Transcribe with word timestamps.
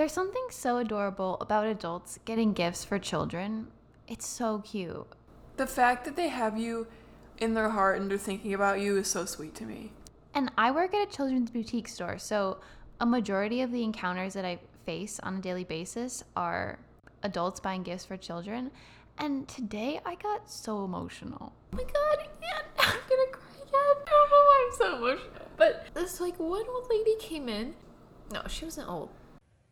There's 0.00 0.12
something 0.12 0.46
so 0.48 0.78
adorable 0.78 1.36
about 1.42 1.66
adults 1.66 2.18
getting 2.24 2.54
gifts 2.54 2.86
for 2.86 2.98
children. 2.98 3.66
It's 4.08 4.26
so 4.26 4.60
cute. 4.60 5.06
The 5.58 5.66
fact 5.66 6.06
that 6.06 6.16
they 6.16 6.28
have 6.28 6.56
you 6.56 6.86
in 7.36 7.52
their 7.52 7.68
heart 7.68 8.00
and 8.00 8.10
they're 8.10 8.16
thinking 8.16 8.54
about 8.54 8.80
you 8.80 8.96
is 8.96 9.08
so 9.08 9.26
sweet 9.26 9.54
to 9.56 9.64
me. 9.64 9.92
And 10.32 10.50
I 10.56 10.70
work 10.70 10.94
at 10.94 11.06
a 11.06 11.10
children's 11.14 11.50
boutique 11.50 11.86
store, 11.86 12.16
so 12.16 12.60
a 12.98 13.04
majority 13.04 13.60
of 13.60 13.72
the 13.72 13.82
encounters 13.82 14.32
that 14.32 14.46
I 14.46 14.60
face 14.86 15.20
on 15.22 15.36
a 15.36 15.40
daily 15.42 15.64
basis 15.64 16.24
are 16.34 16.78
adults 17.22 17.60
buying 17.60 17.82
gifts 17.82 18.06
for 18.06 18.16
children. 18.16 18.70
And 19.18 19.46
today 19.48 20.00
I 20.06 20.14
got 20.14 20.50
so 20.50 20.82
emotional. 20.82 21.52
Oh 21.74 21.76
my 21.76 21.82
god, 21.82 22.20
again. 22.20 22.64
I'm 22.78 23.00
gonna 23.06 23.30
cry 23.32 23.52
again. 23.56 23.74
I 23.74 23.94
don't 24.06 24.30
know 24.30 24.44
why 24.46 24.66
I'm 24.66 24.76
so 24.78 24.96
emotional. 24.96 25.46
But 25.58 25.88
this 25.92 26.22
like 26.22 26.40
one 26.40 26.64
old 26.66 26.86
lady 26.88 27.16
came 27.20 27.50
in. 27.50 27.74
No, 28.32 28.40
she 28.48 28.64
wasn't 28.64 28.88
old. 28.88 29.10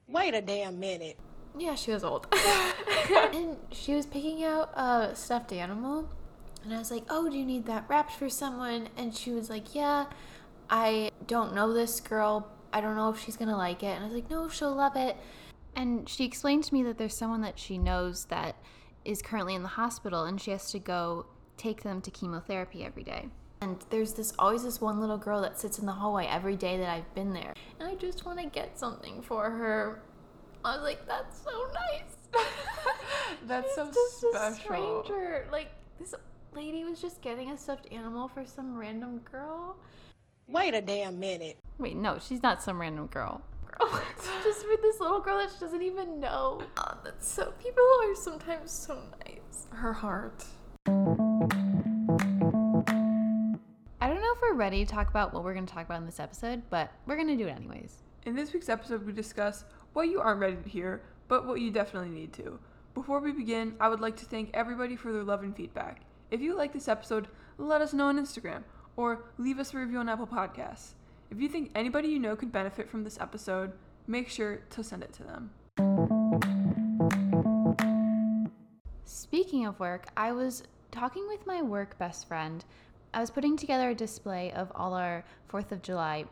Wait 0.08 0.34
a 0.34 0.40
damn 0.40 0.80
minute. 0.80 1.18
Yeah, 1.56 1.74
she 1.74 1.90
was 1.90 2.02
old. 2.02 2.26
and 3.34 3.56
she 3.72 3.94
was 3.94 4.06
picking 4.06 4.42
out 4.42 4.70
a 4.74 5.14
stuffed 5.14 5.52
animal. 5.52 6.08
And 6.64 6.72
I 6.72 6.78
was 6.78 6.90
like, 6.90 7.04
Oh, 7.10 7.28
do 7.28 7.36
you 7.36 7.44
need 7.44 7.66
that 7.66 7.84
wrapped 7.88 8.12
for 8.12 8.28
someone? 8.30 8.88
And 8.96 9.14
she 9.14 9.32
was 9.32 9.50
like, 9.50 9.74
Yeah, 9.74 10.06
I 10.70 11.10
don't 11.26 11.54
know 11.54 11.72
this 11.72 12.00
girl. 12.00 12.50
I 12.72 12.80
don't 12.80 12.96
know 12.96 13.10
if 13.10 13.20
she's 13.20 13.36
going 13.36 13.48
to 13.48 13.56
like 13.56 13.82
it. 13.82 13.96
And 13.96 14.04
I 14.04 14.06
was 14.06 14.14
like, 14.14 14.30
No, 14.30 14.48
she'll 14.48 14.74
love 14.74 14.96
it. 14.96 15.16
And 15.76 16.08
she 16.08 16.24
explained 16.24 16.64
to 16.64 16.74
me 16.74 16.82
that 16.84 16.96
there's 16.96 17.16
someone 17.16 17.42
that 17.42 17.58
she 17.58 17.76
knows 17.76 18.24
that 18.26 18.56
is 19.04 19.20
currently 19.20 19.54
in 19.54 19.62
the 19.62 19.68
hospital 19.68 20.24
and 20.24 20.40
she 20.40 20.50
has 20.50 20.70
to 20.70 20.78
go 20.78 21.26
take 21.56 21.82
them 21.82 22.00
to 22.00 22.10
chemotherapy 22.10 22.84
every 22.84 23.02
day. 23.02 23.28
And 23.60 23.76
there's 23.90 24.14
this 24.14 24.32
always 24.38 24.62
this 24.62 24.80
one 24.80 25.00
little 25.00 25.18
girl 25.18 25.40
that 25.42 25.58
sits 25.58 25.78
in 25.78 25.86
the 25.86 25.92
hallway 25.92 26.26
every 26.26 26.56
day 26.56 26.78
that 26.78 26.88
I've 26.88 27.12
been 27.14 27.32
there. 27.32 27.54
And 27.80 27.88
I 27.88 27.94
just 27.96 28.24
want 28.24 28.38
to 28.38 28.46
get 28.46 28.78
something 28.78 29.20
for 29.22 29.50
her. 29.50 30.02
I 30.64 30.76
was 30.76 30.84
like, 30.84 31.06
that's 31.06 31.42
so 31.42 31.68
nice. 31.72 32.44
That's 33.46 33.74
so 33.74 33.86
just 33.86 34.24
a 34.24 34.54
special. 34.54 35.02
stranger. 35.04 35.46
Like 35.50 35.70
this 35.98 36.14
lady 36.54 36.84
was 36.84 37.00
just 37.00 37.22
getting 37.22 37.50
a 37.50 37.56
stuffed 37.56 37.90
animal 37.92 38.28
for 38.28 38.44
some 38.44 38.76
random 38.76 39.20
girl. 39.30 39.76
Wait 40.46 40.74
a 40.74 40.80
damn 40.80 41.18
minute. 41.18 41.58
Wait, 41.78 41.96
no, 41.96 42.18
she's 42.18 42.42
not 42.42 42.62
some 42.62 42.80
random 42.80 43.06
girl. 43.06 43.42
Girl, 43.66 44.00
just 44.42 44.62
for 44.62 44.76
this 44.82 45.00
little 45.00 45.20
girl 45.20 45.38
that 45.38 45.50
she 45.52 45.60
doesn't 45.60 45.82
even 45.82 46.20
know. 46.20 46.62
Oh, 46.76 46.98
that's 47.04 47.28
so. 47.28 47.52
People 47.62 47.84
are 48.02 48.14
sometimes 48.14 48.70
so 48.70 48.98
nice. 49.26 49.66
Her 49.70 49.92
heart. 49.92 50.44
Ready 54.58 54.84
to 54.84 54.92
talk 54.92 55.08
about 55.08 55.32
what 55.32 55.44
we're 55.44 55.54
going 55.54 55.66
to 55.66 55.72
talk 55.72 55.86
about 55.86 56.00
in 56.00 56.06
this 56.06 56.18
episode, 56.18 56.62
but 56.68 56.90
we're 57.06 57.14
going 57.14 57.28
to 57.28 57.36
do 57.36 57.46
it 57.46 57.56
anyways. 57.56 58.02
In 58.26 58.34
this 58.34 58.52
week's 58.52 58.68
episode, 58.68 59.06
we 59.06 59.12
discuss 59.12 59.64
what 59.92 60.08
you 60.08 60.20
aren't 60.20 60.40
ready 60.40 60.56
to 60.56 60.68
hear, 60.68 61.02
but 61.28 61.46
what 61.46 61.60
you 61.60 61.70
definitely 61.70 62.08
need 62.08 62.32
to. 62.32 62.58
Before 62.92 63.20
we 63.20 63.30
begin, 63.30 63.76
I 63.78 63.88
would 63.88 64.00
like 64.00 64.16
to 64.16 64.24
thank 64.24 64.50
everybody 64.52 64.96
for 64.96 65.12
their 65.12 65.22
love 65.22 65.44
and 65.44 65.56
feedback. 65.56 66.00
If 66.32 66.40
you 66.40 66.56
like 66.56 66.72
this 66.72 66.88
episode, 66.88 67.28
let 67.56 67.80
us 67.80 67.92
know 67.92 68.06
on 68.06 68.18
Instagram 68.18 68.64
or 68.96 69.26
leave 69.38 69.60
us 69.60 69.72
a 69.72 69.78
review 69.78 69.98
on 69.98 70.08
Apple 70.08 70.26
Podcasts. 70.26 70.94
If 71.30 71.40
you 71.40 71.48
think 71.48 71.70
anybody 71.76 72.08
you 72.08 72.18
know 72.18 72.34
could 72.34 72.50
benefit 72.50 72.90
from 72.90 73.04
this 73.04 73.18
episode, 73.20 73.72
make 74.08 74.28
sure 74.28 74.56
to 74.70 74.82
send 74.82 75.04
it 75.04 75.12
to 75.12 75.22
them. 75.22 75.50
Speaking 79.04 79.66
of 79.66 79.78
work, 79.78 80.08
I 80.16 80.32
was 80.32 80.64
talking 80.90 81.28
with 81.28 81.46
my 81.46 81.62
work 81.62 81.96
best 81.98 82.26
friend. 82.26 82.64
I 83.14 83.20
was 83.20 83.30
putting 83.30 83.56
together 83.56 83.90
a 83.90 83.94
display 83.94 84.52
of 84.52 84.70
all 84.74 84.94
our 84.94 85.24
4th 85.50 85.72
of 85.72 85.82
July 85.82 86.26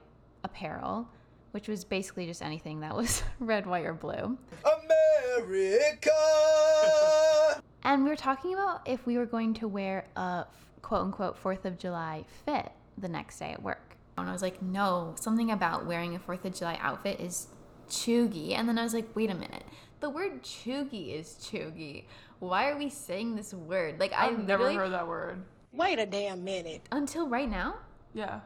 apparel, 0.44 1.08
which 1.52 1.68
was 1.68 1.84
basically 1.84 2.26
just 2.26 2.42
anything 2.42 2.80
that 2.80 2.94
was 2.94 3.22
red, 3.40 3.66
white, 3.66 3.86
or 3.86 3.94
blue. 3.94 4.38
America. 4.64 6.10
And 7.82 8.02
we 8.02 8.10
were 8.10 8.16
talking 8.16 8.52
about 8.52 8.80
if 8.84 9.06
we 9.06 9.16
were 9.16 9.26
going 9.26 9.54
to 9.54 9.68
wear 9.68 10.06
a 10.16 10.46
quote 10.82 11.02
unquote 11.02 11.40
4th 11.40 11.64
of 11.66 11.78
July 11.78 12.24
fit 12.44 12.72
the 12.98 13.06
next 13.08 13.38
day 13.38 13.52
at 13.52 13.62
work. 13.62 13.96
And 14.18 14.28
I 14.28 14.32
was 14.32 14.42
like, 14.42 14.60
no, 14.60 15.14
something 15.20 15.52
about 15.52 15.86
wearing 15.86 16.16
a 16.16 16.18
4th 16.18 16.44
of 16.46 16.54
July 16.54 16.76
outfit 16.80 17.20
is 17.20 17.46
cheugy. 17.88 18.58
And 18.58 18.68
then 18.68 18.76
I 18.76 18.82
was 18.82 18.92
like, 18.92 19.14
wait 19.14 19.30
a 19.30 19.36
minute. 19.36 19.62
The 20.00 20.10
word 20.10 20.42
cheugy 20.42 21.14
is 21.14 21.36
cheugy. 21.40 22.06
Why 22.40 22.70
are 22.70 22.76
we 22.76 22.90
saying 22.90 23.36
this 23.36 23.54
word? 23.54 24.00
Like, 24.00 24.12
I 24.12 24.26
I've 24.30 24.44
never 24.44 24.72
heard 24.72 24.90
that 24.90 25.06
word. 25.06 25.44
Wait 25.76 25.98
a 25.98 26.06
damn 26.06 26.42
minute. 26.42 26.80
Until 26.90 27.28
right 27.28 27.50
now? 27.50 27.74
Yeah. 28.14 28.40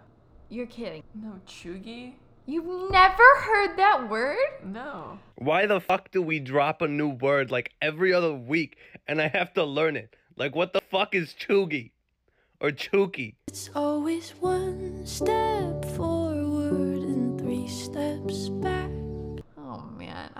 You're 0.48 0.66
kidding. 0.66 1.04
No, 1.14 1.40
cheugy? 1.46 2.14
You've 2.44 2.90
never 2.90 3.22
heard 3.38 3.76
that 3.76 4.10
word? 4.10 4.36
No. 4.64 5.20
Why 5.36 5.66
the 5.66 5.80
fuck 5.80 6.10
do 6.10 6.22
we 6.22 6.40
drop 6.40 6.82
a 6.82 6.88
new 6.88 7.10
word 7.10 7.52
like 7.52 7.72
every 7.80 8.12
other 8.12 8.32
week 8.32 8.78
and 9.06 9.22
I 9.22 9.28
have 9.28 9.54
to 9.54 9.62
learn 9.62 9.96
it? 9.96 10.16
Like 10.36 10.56
what 10.56 10.72
the 10.72 10.80
fuck 10.90 11.14
is 11.14 11.32
cheugy 11.32 11.92
or 12.60 12.70
chuki? 12.72 13.36
It's 13.46 13.70
always 13.76 14.30
one 14.40 15.06
step 15.06 15.84
forward 15.94 17.02
and 17.02 17.40
three 17.40 17.68
steps 17.68 18.48
back. 18.48 18.90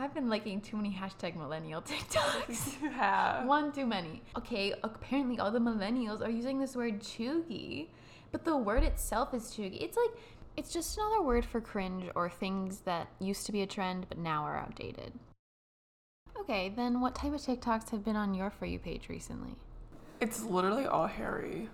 Oh 0.00 0.02
man, 0.02 0.08
I've 0.08 0.14
been 0.14 0.28
liking 0.28 0.60
too 0.60 0.76
many 0.76 0.90
hashtag 0.90 1.36
millennial 1.36 1.82
TikToks. 1.88 2.80
You 2.82 2.90
have. 2.90 3.46
One 3.46 3.72
too 3.72 3.86
many. 3.86 4.22
Okay, 4.36 4.74
apparently 4.82 5.38
all 5.38 5.50
the 5.50 5.58
millennials 5.58 6.20
are 6.22 6.30
using 6.30 6.58
this 6.58 6.74
word 6.74 7.00
cheugy, 7.00 7.88
but 8.32 8.44
the 8.44 8.56
word 8.56 8.82
itself 8.82 9.34
is 9.34 9.54
cheugy. 9.54 9.82
It's 9.82 9.96
like, 9.96 10.10
it's 10.56 10.72
just 10.72 10.96
another 10.96 11.22
word 11.22 11.44
for 11.44 11.60
cringe 11.60 12.10
or 12.14 12.28
things 12.28 12.80
that 12.80 13.08
used 13.18 13.46
to 13.46 13.52
be 13.52 13.62
a 13.62 13.66
trend 13.66 14.06
but 14.08 14.18
now 14.18 14.44
are 14.44 14.56
outdated. 14.56 15.12
Okay, 16.38 16.72
then 16.74 17.00
what 17.00 17.14
type 17.14 17.34
of 17.34 17.40
TikToks 17.40 17.90
have 17.90 18.04
been 18.04 18.16
on 18.16 18.34
your 18.34 18.50
For 18.50 18.66
You 18.66 18.78
page 18.78 19.08
recently? 19.08 19.56
It's 20.20 20.42
literally 20.42 20.86
all 20.86 21.06
Harry. 21.06 21.68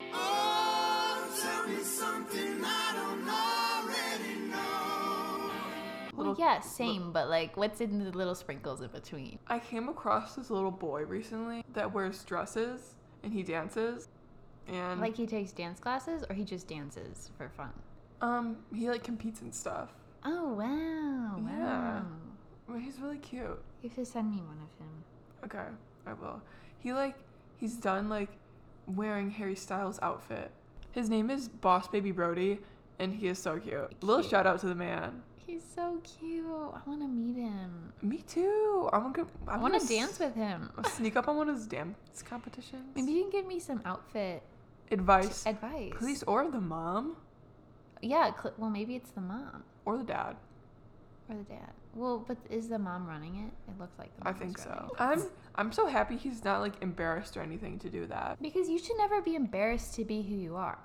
Well, 6.16 6.28
Little- 6.28 6.43
yeah, 6.44 6.60
same, 6.60 7.12
but 7.12 7.28
like, 7.28 7.56
what's 7.56 7.81
in 7.81 7.99
the 8.03 8.10
little 8.16 8.34
sprinkles 8.34 8.81
in 8.81 8.88
between? 8.88 9.38
I 9.49 9.59
came 9.59 9.88
across 9.88 10.34
this 10.34 10.50
little 10.50 10.71
boy 10.71 11.04
recently 11.04 11.65
that 11.75 11.93
wears 11.93 12.25
dresses 12.25 12.94
and 13.22 13.32
he 13.32 13.43
dances. 13.43 14.09
And 14.69 15.00
Like 15.00 15.16
he 15.16 15.27
takes 15.27 15.53
dance 15.53 15.78
classes 15.78 16.25
or 16.28 16.34
he 16.34 16.44
just 16.44 16.66
dances 16.69 17.31
for 17.37 17.49
fun? 17.49 17.71
um 18.22 18.56
he 18.75 18.88
like 18.88 19.04
competes 19.04 19.43
and 19.43 19.54
stuff. 19.54 19.91
Oh, 20.25 20.54
wow. 20.54 21.37
Wow. 21.38 21.49
Yeah. 21.49 22.03
Well, 22.66 22.78
he's 22.78 22.98
really 22.98 23.19
cute. 23.19 23.62
You 23.83 23.88
have 23.91 23.94
to 23.94 24.04
send 24.06 24.31
me 24.31 24.38
one 24.38 24.56
of 24.59 24.81
him. 24.81 25.04
Okay, 25.44 25.69
I 26.06 26.15
will. 26.15 26.41
He 26.78 26.93
like 26.94 27.15
he's 27.59 27.77
done 27.77 28.09
like 28.09 28.31
wearing 28.87 29.31
Harry 29.31 29.54
Styles 29.54 29.98
outfit. 30.03 30.50
His 30.93 31.10
name 31.10 31.28
is 31.31 31.48
Boss 31.48 31.88
Baby 31.88 32.10
Brody 32.10 32.59
and 32.98 33.12
he 33.12 33.28
is 33.28 33.38
so 33.38 33.59
cute. 33.59 34.03
Little 34.03 34.22
shout 34.22 34.47
out 34.47 34.60
to 34.60 34.66
the 34.66 34.75
man. 34.75 35.22
He's 35.56 35.65
so 35.75 35.99
cute. 36.03 36.44
I 36.44 36.81
want 36.87 37.00
to 37.00 37.09
meet 37.09 37.37
him. 37.37 37.91
Me 38.03 38.19
too. 38.19 38.91
I'm 38.93 39.11
gonna 39.11 39.27
I 39.49 39.56
want 39.56 39.81
to 39.81 39.89
dance 39.89 40.19
with 40.19 40.34
him. 40.34 40.71
Sneak 40.97 41.17
up 41.17 41.28
on 41.28 41.37
one 41.39 41.49
of 41.49 41.55
his 41.56 41.67
dance 41.67 41.97
competitions. 42.22 42.84
Maybe 42.94 43.12
you 43.12 43.22
can 43.22 43.31
give 43.31 43.47
me 43.47 43.59
some 43.59 43.81
outfit 43.87 44.43
advice. 44.91 45.47
advice. 45.47 45.93
Please, 45.97 46.22
or 46.25 46.50
the 46.50 46.61
mom, 46.61 47.16
Yeah, 48.03 48.33
cl- 48.39 48.53
well, 48.59 48.69
maybe 48.69 48.97
it's 48.97 49.09
the 49.12 49.22
mom 49.22 49.65
or 49.87 49.97
the 49.97 50.05
dad. 50.05 50.37
Or 51.29 51.37
the 51.37 51.45
dad. 51.45 51.71
Well, 51.95 52.25
but 52.27 52.37
is 52.51 52.69
the 52.69 52.79
mom 52.79 53.07
running 53.07 53.37
it? 53.37 53.71
It 53.71 53.81
looks 53.81 53.99
like 53.99 54.15
the 54.17 54.25
mom. 54.25 54.35
I 54.35 54.39
think 54.39 54.59
so. 54.59 54.93
I'm 54.99 55.23
I'm 55.55 55.73
so 55.73 55.87
happy 55.87 56.17
he's 56.17 56.45
not 56.45 56.61
like 56.61 56.75
embarrassed 56.83 57.37
or 57.37 57.43
anything 57.43 57.79
to 57.81 57.89
do 57.89 58.07
that. 58.07 58.41
Because 58.41 58.69
you 58.69 58.79
should 58.79 58.97
never 58.99 59.23
be 59.23 59.35
embarrassed 59.35 59.95
to 59.95 60.05
be 60.05 60.23
who 60.23 60.35
you 60.35 60.57
are. 60.57 60.79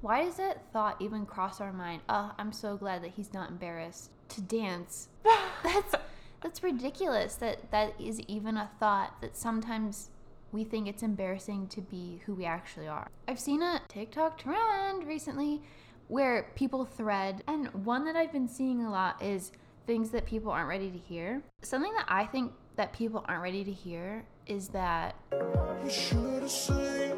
Why 0.00 0.24
does 0.24 0.36
that 0.36 0.72
thought 0.72 1.00
even 1.00 1.26
cross 1.26 1.60
our 1.60 1.72
mind? 1.72 2.02
Oh, 2.08 2.32
I'm 2.38 2.52
so 2.52 2.76
glad 2.76 3.02
that 3.04 3.12
he's 3.12 3.32
not 3.32 3.50
embarrassed 3.50 4.10
to 4.30 4.40
dance. 4.40 5.08
That's 5.62 5.94
that's 6.42 6.62
ridiculous. 6.62 7.34
That 7.36 7.70
that 7.70 7.94
is 8.00 8.20
even 8.28 8.56
a 8.56 8.70
thought 8.78 9.20
that 9.20 9.36
sometimes 9.36 10.10
we 10.52 10.64
think 10.64 10.88
it's 10.88 11.02
embarrassing 11.02 11.68
to 11.68 11.80
be 11.80 12.20
who 12.24 12.34
we 12.34 12.44
actually 12.44 12.88
are. 12.88 13.08
I've 13.26 13.40
seen 13.40 13.62
a 13.62 13.82
TikTok 13.88 14.38
trend 14.38 15.06
recently 15.06 15.62
where 16.08 16.50
people 16.54 16.84
thread, 16.84 17.42
and 17.46 17.68
one 17.84 18.04
that 18.06 18.16
I've 18.16 18.32
been 18.32 18.48
seeing 18.48 18.82
a 18.82 18.90
lot 18.90 19.22
is 19.22 19.52
things 19.88 20.10
that 20.10 20.26
people 20.26 20.52
aren't 20.52 20.68
ready 20.68 20.90
to 20.90 20.98
hear. 20.98 21.42
Something 21.62 21.94
that 21.94 22.04
I 22.08 22.26
think 22.26 22.52
that 22.76 22.92
people 22.92 23.24
aren't 23.26 23.42
ready 23.42 23.64
to 23.64 23.72
hear 23.72 24.22
is 24.46 24.68
that 24.68 25.16
What 25.30 25.90
should 25.90 26.42
I 26.42 26.46
say? 26.46 27.08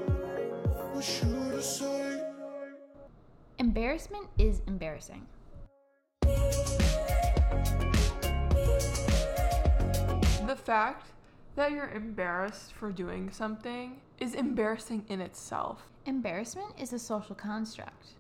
What 0.93 1.03
should 1.03 1.55
I 1.57 1.61
say? 1.61 2.23
Embarrassment 3.59 4.29
is 4.39 4.63
embarrassing. 4.69 5.27
The 10.47 10.57
fact 10.57 11.09
that 11.57 11.73
you're 11.73 11.91
embarrassed 11.91 12.73
for 12.75 12.93
doing 12.93 13.33
something 13.33 14.01
is 14.21 14.35
embarrassing 14.35 15.07
in 15.09 15.21
itself. 15.21 15.89
Embarrassment 16.07 16.73
is 16.79 16.93
a 16.93 17.01
social 17.01 17.35
construct. 17.35 18.11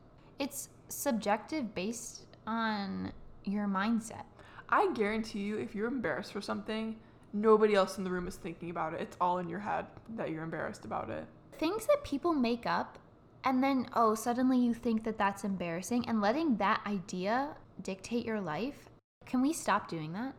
It's 0.41 0.71
subjective 0.89 1.73
based 1.73 2.27
on 2.49 3.13
your 3.45 3.67
mindset. 3.67 4.25
I 4.71 4.93
guarantee 4.93 5.41
you, 5.41 5.59
if 5.59 5.75
you're 5.75 5.89
embarrassed 5.89 6.33
for 6.33 6.41
something, 6.41 6.97
nobody 7.33 7.75
else 7.75 7.99
in 7.99 8.05
the 8.05 8.11
room 8.11 8.29
is 8.29 8.37
thinking 8.37 8.71
about 8.71 8.95
it. 8.95 9.01
It's 9.01 9.17
all 9.21 9.39
in 9.39 9.49
your 9.49 9.59
head 9.59 9.87
that 10.17 10.31
you're 10.31 10.45
embarrassed 10.45 10.85
about 10.85 11.11
it. 11.11 11.25
Things 11.59 11.87
that 11.87 12.05
people 12.05 12.33
make 12.33 12.67
up, 12.67 12.99
and 13.45 13.63
then, 13.63 13.89
oh, 13.95 14.15
suddenly 14.15 14.59
you 14.59 14.73
think 14.73 15.03
that 15.05 15.19
that's 15.19 15.45
embarrassing, 15.45 16.09
and 16.09 16.21
letting 16.21 16.57
that 16.57 16.83
idea 16.87 17.57
dictate 17.83 18.25
your 18.25 18.41
life. 18.41 18.89
Can 19.27 19.43
we 19.43 19.53
stop 19.53 19.89
doing 19.89 20.13
that? 20.13 20.35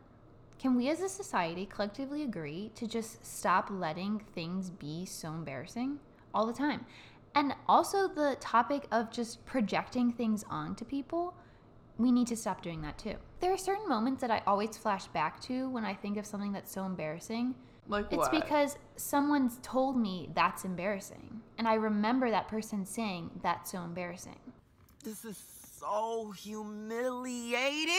Can 0.58 0.76
we 0.76 0.88
as 0.88 1.00
a 1.00 1.08
society 1.08 1.66
collectively 1.66 2.22
agree 2.22 2.70
to 2.76 2.86
just 2.86 3.26
stop 3.26 3.68
letting 3.70 4.20
things 4.34 4.70
be 4.70 5.04
so 5.04 5.28
embarrassing 5.28 5.98
all 6.32 6.46
the 6.46 6.52
time? 6.52 6.86
And 7.34 7.54
also 7.66 8.08
the 8.08 8.36
topic 8.40 8.86
of 8.92 9.10
just 9.10 9.44
projecting 9.44 10.12
things 10.12 10.44
onto 10.48 10.84
people, 10.84 11.34
we 11.98 12.12
need 12.12 12.28
to 12.28 12.36
stop 12.36 12.62
doing 12.62 12.80
that 12.82 12.98
too. 12.98 13.16
There 13.42 13.52
are 13.52 13.58
certain 13.58 13.88
moments 13.88 14.20
that 14.20 14.30
I 14.30 14.40
always 14.46 14.76
flash 14.76 15.06
back 15.08 15.40
to 15.42 15.68
when 15.70 15.84
I 15.84 15.94
think 15.94 16.16
of 16.16 16.24
something 16.24 16.52
that's 16.52 16.70
so 16.70 16.84
embarrassing. 16.84 17.56
Like 17.88 18.06
It's 18.12 18.16
what? 18.18 18.30
because 18.30 18.78
someone's 18.94 19.58
told 19.62 19.96
me 19.96 20.30
that's 20.32 20.64
embarrassing. 20.64 21.40
And 21.58 21.66
I 21.66 21.74
remember 21.74 22.30
that 22.30 22.46
person 22.46 22.86
saying 22.86 23.30
that's 23.42 23.72
so 23.72 23.82
embarrassing. 23.82 24.38
This 25.02 25.24
is 25.24 25.42
so 25.80 26.32
humiliating. 26.36 27.90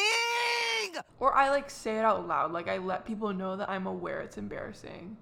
Or 1.19 1.33
I 1.35 1.49
like 1.49 1.69
say 1.69 1.97
it 1.97 2.05
out 2.05 2.25
loud. 2.25 2.53
Like 2.53 2.69
I 2.69 2.77
let 2.77 3.05
people 3.05 3.33
know 3.33 3.57
that 3.57 3.69
I'm 3.69 3.85
aware 3.85 4.21
it's 4.21 4.37
embarrassing. 4.37 5.17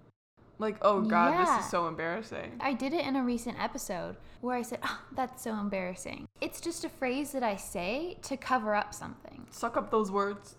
Like, 0.59 0.77
oh 0.83 1.01
god, 1.01 1.31
Yeah. 1.31 1.45
this 1.57 1.65
is 1.65 1.71
so 1.71 1.87
embarrassing. 1.87 2.57
I 2.59 2.73
did 2.73 2.93
it 2.93 3.07
in 3.07 3.15
a 3.15 3.23
recent 3.23 3.59
episode 3.59 4.17
where 4.41 4.55
I 4.55 4.61
said, 4.61 4.77
oh, 4.83 5.01
that's 5.15 5.41
so 5.41 5.55
embarrassing. 5.55 6.27
It's 6.41 6.61
just 6.61 6.85
a 6.85 6.89
phrase 6.89 7.31
that 7.31 7.41
I 7.41 7.55
say 7.55 8.17
to 8.21 8.37
cover 8.37 8.75
up 8.75 8.93
something. 8.93 9.30
Suck 9.51 9.77
up 9.77 9.91
those 9.91 10.09
words. 10.11 10.55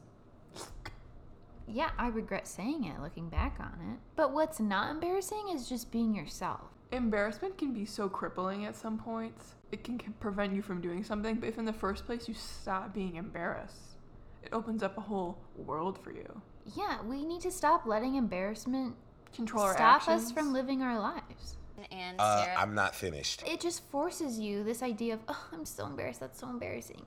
Yeah, 1.66 1.90
I 1.98 2.08
regret 2.08 2.46
saying 2.46 2.84
it 2.84 3.00
looking 3.00 3.28
back 3.28 3.56
on 3.60 3.72
it. 3.92 3.98
But 4.16 4.32
what's 4.32 4.60
not 4.60 4.90
embarrassing 4.90 5.48
is 5.54 5.68
just 5.68 5.90
being 5.90 6.14
yourself. 6.14 6.60
Embarrassment 6.90 7.56
can 7.56 7.72
be 7.72 7.86
so 7.86 8.08
crippling 8.08 8.66
at 8.66 8.76
some 8.76 8.98
points. 8.98 9.54
It 9.70 9.82
can 9.82 9.98
c- 9.98 10.06
prevent 10.20 10.54
you 10.54 10.60
from 10.60 10.80
doing 10.82 11.02
something, 11.02 11.36
but 11.36 11.48
if 11.48 11.56
in 11.58 11.64
the 11.64 11.72
first 11.72 12.04
place 12.04 12.28
you 12.28 12.34
stop 12.34 12.92
being 12.92 13.16
embarrassed, 13.16 13.96
it 14.42 14.50
opens 14.52 14.82
up 14.82 14.98
a 14.98 15.00
whole 15.00 15.38
world 15.56 15.98
for 15.98 16.12
you. 16.12 16.42
Yeah, 16.76 17.00
we 17.02 17.24
need 17.24 17.40
to 17.42 17.50
stop 17.50 17.86
letting 17.86 18.16
embarrassment 18.16 18.94
Control 19.34 19.64
our 19.64 19.72
stop 19.74 20.02
actions. 20.02 20.26
us 20.26 20.32
from 20.32 20.52
living 20.52 20.82
our 20.82 20.98
lives. 21.00 21.56
And 21.90 22.20
Uh, 22.20 22.44
Sarah, 22.44 22.60
I'm 22.60 22.74
not 22.74 22.94
finished. 22.94 23.42
It 23.46 23.60
just 23.60 23.88
forces 23.90 24.38
you 24.38 24.62
this 24.62 24.82
idea 24.82 25.14
of, 25.14 25.20
oh, 25.28 25.46
I'm 25.52 25.64
so 25.64 25.86
embarrassed. 25.86 26.20
That's 26.20 26.38
so 26.38 26.50
embarrassing. 26.50 27.06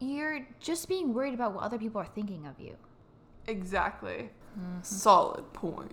You're 0.00 0.46
just 0.60 0.88
being 0.88 1.12
worried 1.12 1.34
about 1.34 1.54
what 1.54 1.64
other 1.64 1.78
people 1.78 2.00
are 2.00 2.06
thinking 2.14 2.46
of 2.46 2.58
you. 2.60 2.76
Exactly. 3.46 4.30
Mm-hmm. 4.58 4.82
Solid 4.82 5.52
point. 5.52 5.92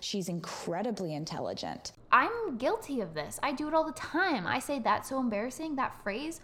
She's 0.00 0.28
incredibly 0.28 1.14
intelligent. 1.14 1.92
I'm 2.10 2.56
guilty 2.58 3.00
of 3.00 3.14
this. 3.14 3.38
I 3.42 3.52
do 3.52 3.68
it 3.68 3.74
all 3.74 3.84
the 3.84 3.92
time. 3.92 4.46
I 4.46 4.58
say 4.58 4.80
that's 4.80 5.08
so 5.08 5.20
embarrassing, 5.20 5.76
that 5.76 6.02
phrase, 6.02 6.40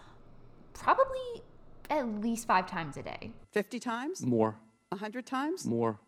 probably 0.75 1.43
at 1.91 2.07
least 2.21 2.47
five 2.47 2.67
times 2.67 2.97
a 2.97 3.03
day. 3.03 3.33
50 3.53 3.81
times? 3.81 4.25
More. 4.25 4.57
100 4.91 5.27
times? 5.27 5.67
More. 5.67 5.99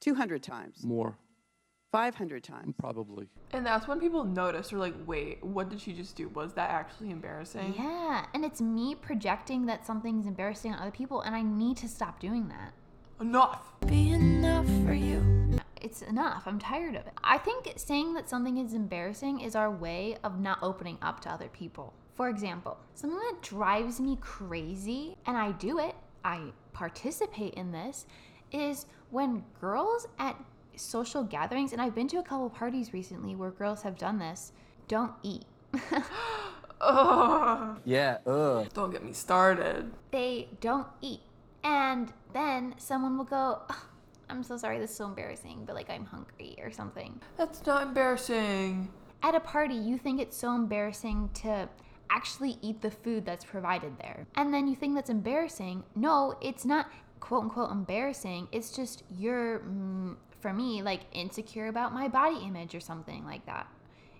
200 0.00 0.42
times? 0.42 0.84
More. 0.84 1.18
500 1.96 2.44
times? 2.44 2.74
Probably. 2.78 3.26
And 3.52 3.64
that's 3.64 3.88
when 3.88 3.98
people 4.00 4.22
notice 4.22 4.70
or 4.70 4.76
like, 4.76 4.92
wait, 5.06 5.42
what 5.42 5.70
did 5.70 5.80
she 5.80 5.94
just 5.94 6.14
do? 6.14 6.28
Was 6.28 6.52
that 6.52 6.68
actually 6.68 7.10
embarrassing? 7.10 7.72
Yeah, 7.74 8.26
and 8.34 8.44
it's 8.44 8.60
me 8.60 8.94
projecting 8.94 9.64
that 9.64 9.86
something's 9.86 10.26
embarrassing 10.26 10.74
on 10.74 10.78
other 10.78 10.90
people, 10.90 11.22
and 11.22 11.34
I 11.34 11.40
need 11.40 11.78
to 11.78 11.88
stop 11.88 12.20
doing 12.20 12.48
that. 12.48 12.74
Enough. 13.18 13.72
Be 13.86 14.12
enough 14.12 14.66
for 14.84 14.92
you. 14.92 15.58
It's 15.80 16.02
enough. 16.02 16.42
I'm 16.44 16.58
tired 16.58 16.96
of 16.96 17.06
it. 17.06 17.14
I 17.24 17.38
think 17.38 17.72
saying 17.76 18.12
that 18.12 18.28
something 18.28 18.58
is 18.58 18.74
embarrassing 18.74 19.40
is 19.40 19.56
our 19.56 19.70
way 19.70 20.18
of 20.22 20.38
not 20.38 20.58
opening 20.60 20.98
up 21.00 21.20
to 21.20 21.30
other 21.30 21.48
people. 21.48 21.94
For 22.14 22.28
example, 22.28 22.76
something 22.92 23.18
that 23.18 23.40
drives 23.40 24.00
me 24.00 24.18
crazy, 24.20 25.16
and 25.24 25.38
I 25.38 25.52
do 25.52 25.78
it, 25.78 25.94
I 26.22 26.52
participate 26.74 27.54
in 27.54 27.72
this, 27.72 28.04
is 28.52 28.84
when 29.08 29.44
girls 29.58 30.06
at 30.18 30.36
social 30.76 31.22
gatherings, 31.24 31.72
and 31.72 31.80
I've 31.80 31.94
been 31.94 32.08
to 32.08 32.18
a 32.18 32.22
couple 32.22 32.48
parties 32.50 32.92
recently 32.92 33.34
where 33.34 33.50
girls 33.50 33.82
have 33.82 33.96
done 33.98 34.18
this, 34.18 34.52
don't 34.88 35.12
eat. 35.22 35.44
Ugh. 36.80 37.78
Yeah, 37.84 38.18
ugh. 38.26 38.68
Don't 38.74 38.90
get 38.90 39.02
me 39.04 39.12
started. 39.12 39.92
they 40.10 40.48
don't 40.60 40.86
eat. 41.00 41.20
And 41.64 42.12
then 42.32 42.74
someone 42.78 43.16
will 43.16 43.24
go, 43.24 43.60
"Ugh, 43.68 43.76
I'm 44.28 44.42
so 44.42 44.56
sorry, 44.56 44.78
this 44.78 44.90
is 44.90 44.96
so 44.96 45.06
embarrassing, 45.06 45.64
but 45.66 45.74
like 45.74 45.88
I'm 45.90 46.04
hungry 46.04 46.56
or 46.62 46.70
something. 46.70 47.20
That's 47.36 47.64
not 47.66 47.82
embarrassing. 47.88 48.90
At 49.22 49.34
a 49.34 49.40
party, 49.40 49.74
you 49.74 49.98
think 49.98 50.20
it's 50.20 50.36
so 50.36 50.54
embarrassing 50.54 51.30
to 51.42 51.68
actually 52.10 52.58
eat 52.62 52.82
the 52.82 52.90
food 52.90 53.24
that's 53.24 53.44
provided 53.44 53.98
there. 53.98 54.26
And 54.36 54.52
then 54.54 54.68
you 54.68 54.76
think 54.76 54.94
that's 54.94 55.10
embarrassing. 55.10 55.82
No, 55.96 56.36
it's 56.40 56.64
not 56.64 56.88
quote 57.20 57.44
unquote 57.44 57.70
embarrassing. 57.72 58.48
It's 58.52 58.70
just 58.76 59.02
you're, 59.18 59.60
mm, 59.60 60.16
for 60.46 60.52
me, 60.52 60.80
like 60.80 61.00
insecure 61.10 61.66
about 61.66 61.92
my 61.92 62.06
body 62.06 62.38
image 62.44 62.72
or 62.72 62.78
something 62.78 63.24
like 63.24 63.44
that. 63.46 63.66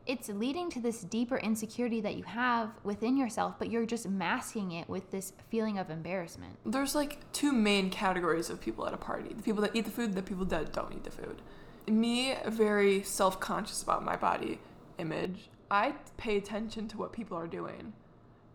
It's 0.06 0.28
leading 0.28 0.68
to 0.70 0.80
this 0.80 1.02
deeper 1.02 1.36
insecurity 1.36 2.00
that 2.00 2.16
you 2.16 2.24
have 2.24 2.70
within 2.82 3.16
yourself, 3.16 3.54
but 3.60 3.70
you're 3.70 3.86
just 3.86 4.08
masking 4.08 4.72
it 4.72 4.88
with 4.88 5.08
this 5.12 5.34
feeling 5.50 5.78
of 5.78 5.88
embarrassment. 5.88 6.58
There's 6.66 6.96
like 6.96 7.18
two 7.32 7.52
main 7.52 7.90
categories 7.90 8.50
of 8.50 8.60
people 8.60 8.88
at 8.88 8.92
a 8.92 8.96
party 8.96 9.34
the 9.34 9.42
people 9.44 9.62
that 9.62 9.70
eat 9.76 9.84
the 9.84 9.92
food, 9.92 10.14
the 10.14 10.22
people 10.22 10.44
that 10.46 10.72
don't 10.72 10.92
eat 10.92 11.04
the 11.04 11.12
food. 11.12 11.42
Me, 11.86 12.34
very 12.48 13.04
self 13.04 13.38
conscious 13.38 13.84
about 13.84 14.04
my 14.04 14.16
body 14.16 14.58
image, 14.98 15.48
I 15.70 15.94
pay 16.16 16.38
attention 16.38 16.88
to 16.88 16.98
what 16.98 17.12
people 17.12 17.38
are 17.38 17.46
doing. 17.46 17.92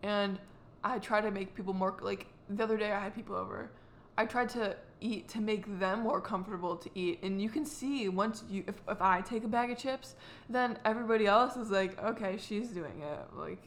And 0.02 0.38
I 0.84 0.98
try 0.98 1.22
to 1.22 1.30
make 1.30 1.54
people 1.54 1.72
more, 1.72 1.96
like, 2.02 2.26
the 2.50 2.64
other 2.64 2.76
day 2.76 2.92
I 2.92 3.00
had 3.00 3.14
people 3.14 3.34
over. 3.34 3.70
I 4.18 4.26
tried 4.26 4.50
to 4.50 4.76
eat 5.02 5.28
to 5.28 5.40
make 5.40 5.78
them 5.78 6.00
more 6.00 6.20
comfortable 6.20 6.76
to 6.76 6.90
eat. 6.94 7.20
And 7.22 7.40
you 7.40 7.48
can 7.48 7.64
see 7.64 8.08
once 8.08 8.44
you, 8.48 8.64
if, 8.66 8.76
if 8.88 9.02
I 9.02 9.20
take 9.20 9.44
a 9.44 9.48
bag 9.48 9.70
of 9.70 9.78
chips, 9.78 10.14
then 10.48 10.78
everybody 10.84 11.26
else 11.26 11.56
is 11.56 11.70
like, 11.70 12.02
okay, 12.02 12.36
she's 12.38 12.68
doing 12.68 13.02
it. 13.02 13.36
Like, 13.36 13.58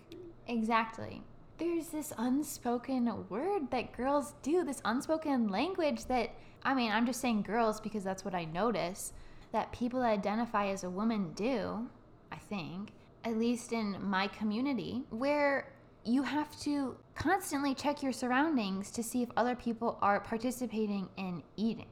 Exactly. 0.48 1.22
There's 1.58 1.88
this 1.88 2.14
unspoken 2.18 3.30
word 3.30 3.72
that 3.72 3.94
girls 3.94 4.34
do, 4.44 4.64
this 4.64 4.82
unspoken 4.86 5.48
language 5.48 6.06
that, 6.06 6.32
I 6.64 6.74
mean, 6.74 6.92
I'm 6.92 7.06
just 7.06 7.22
saying 7.22 7.44
girls 7.44 7.80
because 7.80 8.04
that's 8.04 8.26
what 8.26 8.36
I 8.36 8.46
notice, 8.46 9.14
that 9.52 9.72
people 9.72 10.02
that 10.02 10.10
identify 10.10 10.68
as 10.68 10.84
a 10.84 10.90
woman 10.90 11.32
do, 11.34 11.88
I 12.32 12.38
think, 12.38 12.92
at 13.24 13.38
least 13.38 13.72
in 13.72 13.98
my 14.02 14.28
community, 14.28 15.04
where 15.10 15.70
you 16.06 16.24
have 16.24 16.58
to 16.62 16.96
constantly 17.16 17.74
check 17.74 18.04
your 18.04 18.12
surroundings 18.12 18.92
to 18.92 19.04
see 19.04 19.24
if 19.24 19.30
other 19.36 19.56
people 19.56 19.98
are 20.02 20.20
participating 20.20 21.10
in 21.18 21.42
eating. 21.58 21.88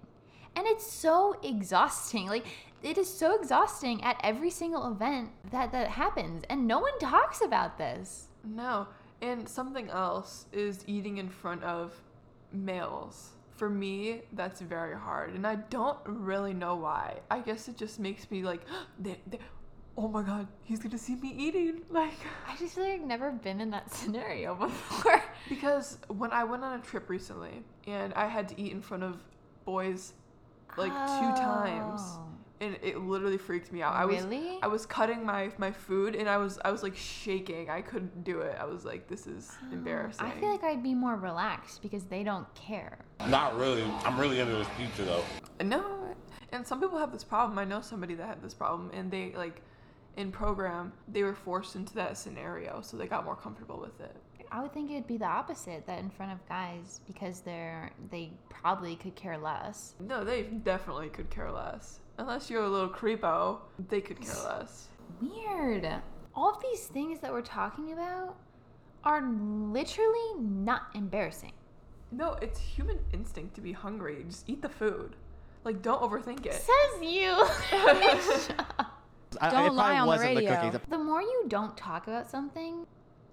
And 0.55 0.67
it's 0.67 0.89
so 0.89 1.35
exhausting. 1.43 2.27
Like, 2.27 2.45
it 2.83 2.97
is 2.97 3.11
so 3.11 3.35
exhausting 3.39 4.03
at 4.03 4.19
every 4.23 4.51
single 4.51 4.91
event 4.91 5.31
that 5.51 5.71
that 5.71 5.89
happens. 5.89 6.43
And 6.49 6.67
no 6.67 6.79
one 6.79 6.97
talks 6.99 7.41
about 7.41 7.77
this. 7.77 8.27
No. 8.43 8.87
And 9.21 9.49
something 9.49 9.89
else 9.89 10.45
is 10.51 10.83
eating 10.85 11.17
in 11.17 11.29
front 11.29 11.63
of 11.63 11.93
males. 12.51 13.31
For 13.55 13.69
me, 13.69 14.21
that's 14.33 14.61
very 14.61 14.95
hard. 14.95 15.33
And 15.33 15.47
I 15.47 15.55
don't 15.55 15.97
really 16.05 16.53
know 16.53 16.75
why. 16.75 17.19
I 17.31 17.39
guess 17.39 17.67
it 17.67 17.77
just 17.77 17.99
makes 17.99 18.29
me 18.29 18.43
like, 18.43 18.61
they, 18.99 19.17
they, 19.27 19.39
oh 19.97 20.07
my 20.07 20.23
god, 20.23 20.47
he's 20.63 20.79
gonna 20.79 20.97
see 20.97 21.15
me 21.15 21.33
eating. 21.37 21.81
Like, 21.89 22.13
I 22.47 22.55
just 22.57 22.75
feel 22.75 22.83
like 22.83 22.93
I've 22.93 23.07
never 23.07 23.31
been 23.31 23.61
in 23.61 23.69
that 23.71 23.93
scenario 23.93 24.55
before. 24.59 25.23
because 25.49 25.97
when 26.07 26.31
I 26.31 26.43
went 26.43 26.63
on 26.63 26.79
a 26.79 26.83
trip 26.83 27.09
recently 27.09 27.63
and 27.87 28.13
I 28.13 28.27
had 28.27 28.47
to 28.49 28.61
eat 28.61 28.71
in 28.71 28.81
front 28.81 29.03
of 29.03 29.17
boys 29.65 30.13
like 30.77 30.91
two 30.91 31.41
times. 31.41 32.01
Oh. 32.03 32.27
And 32.61 32.77
it 32.81 32.97
literally 32.97 33.37
freaked 33.37 33.73
me 33.73 33.81
out. 33.81 33.93
I 33.93 34.05
was 34.05 34.23
Really? 34.23 34.57
I 34.63 34.67
was 34.67 34.85
cutting 34.85 35.25
my 35.25 35.51
my 35.57 35.69
food 35.71 36.15
and 36.15 36.29
I 36.29 36.37
was 36.37 36.59
I 36.63 36.71
was 36.71 36.81
like 36.81 36.95
shaking. 36.95 37.69
I 37.69 37.81
couldn't 37.81 38.23
do 38.23 38.39
it. 38.39 38.55
I 38.57 38.63
was 38.63 38.85
like, 38.85 39.07
this 39.09 39.27
is 39.27 39.51
oh, 39.61 39.73
embarrassing. 39.73 40.25
I 40.25 40.31
feel 40.39 40.49
like 40.49 40.63
I'd 40.63 40.81
be 40.81 40.93
more 40.93 41.17
relaxed 41.17 41.81
because 41.81 42.05
they 42.05 42.23
don't 42.23 42.47
care. 42.55 42.99
Not 43.27 43.57
really. 43.57 43.83
I'm 44.05 44.17
really 44.17 44.39
into 44.39 44.53
this 44.53 44.67
pizza 44.77 45.03
though. 45.03 45.23
No, 45.61 46.15
and 46.53 46.65
some 46.65 46.79
people 46.79 46.97
have 46.99 47.11
this 47.11 47.23
problem. 47.23 47.59
I 47.59 47.65
know 47.65 47.81
somebody 47.81 48.13
that 48.15 48.27
had 48.27 48.41
this 48.41 48.53
problem, 48.53 48.91
and 48.93 49.11
they 49.11 49.33
like 49.35 49.61
in 50.17 50.31
program 50.31 50.93
they 51.07 51.23
were 51.23 51.33
forced 51.33 51.75
into 51.75 51.93
that 51.95 52.17
scenario, 52.17 52.81
so 52.81 52.97
they 52.97 53.07
got 53.07 53.25
more 53.25 53.35
comfortable 53.35 53.79
with 53.79 53.99
it. 53.99 54.15
I 54.51 54.61
would 54.61 54.71
think 54.71 54.91
it'd 54.91 55.07
be 55.07 55.17
the 55.17 55.25
opposite 55.25 55.87
that 55.87 55.97
in 55.97 56.11
front 56.11 56.31
of 56.31 56.47
guys 56.47 57.01
because 57.07 57.39
they're 57.39 57.91
they 58.11 58.31
probably 58.49 58.95
could 58.95 59.15
care 59.15 59.37
less. 59.37 59.95
No, 59.99 60.23
they 60.23 60.43
definitely 60.43 61.09
could 61.09 61.29
care 61.31 61.51
less. 61.51 61.99
Unless 62.19 62.51
you're 62.51 62.63
a 62.63 62.69
little 62.69 62.89
creepo, 62.89 63.57
they 63.89 63.99
could 63.99 64.21
care 64.21 64.35
less. 64.43 64.89
Weird. 65.19 65.91
All 66.35 66.51
of 66.51 66.61
these 66.61 66.85
things 66.85 67.19
that 67.19 67.31
we're 67.31 67.41
talking 67.41 67.93
about 67.93 68.35
are 69.03 69.21
literally 69.21 70.39
not 70.39 70.83
embarrassing. 70.93 71.53
No, 72.11 72.33
it's 72.41 72.59
human 72.59 72.99
instinct 73.11 73.55
to 73.55 73.61
be 73.61 73.71
hungry. 73.71 74.23
Just 74.27 74.47
eat 74.47 74.61
the 74.61 74.69
food. 74.69 75.15
Like, 75.63 75.81
don't 75.81 76.01
overthink 76.01 76.45
it. 76.45 76.53
Says 76.53 77.01
you. 77.01 77.47
I, 79.41 79.49
Don't 79.49 79.65
it 79.67 79.73
lie 79.73 79.99
on 79.99 80.01
the 80.01 80.07
wasn't 80.07 80.35
radio. 80.35 80.55
cookies. 80.55 80.79
the 80.89 80.97
more 80.97 81.21
you 81.21 81.43
don't 81.47 81.75
talk 81.77 82.07
about 82.07 82.29
something, 82.29 82.85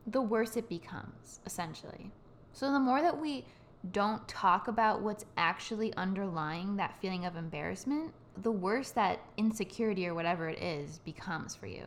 the 0.07 0.21
worse 0.23 0.57
it 0.57 0.69
becomes, 0.69 1.41
essentially. 1.47 2.11
So 2.53 2.73
the 2.73 2.81
more 2.81 3.01
that 3.03 3.19
we 3.19 3.45
don't 3.93 4.27
talk 4.29 4.69
about 4.69 5.01
what's 5.03 5.25
actually 5.37 5.95
underlying 5.97 6.77
that 6.77 6.99
feeling 7.01 7.25
of 7.25 7.37
embarrassment, 7.37 8.13
the 8.43 8.51
worse 8.51 8.91
that 8.93 9.21
insecurity 9.37 10.07
or 10.07 10.15
whatever 10.15 10.49
it 10.49 10.63
is 10.63 10.99
becomes 10.99 11.55
for 11.55 11.67
you. 11.67 11.85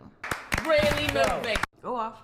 Really 0.65 1.07
moving. 1.13 1.57
Go 1.81 1.95
off. 1.95 2.21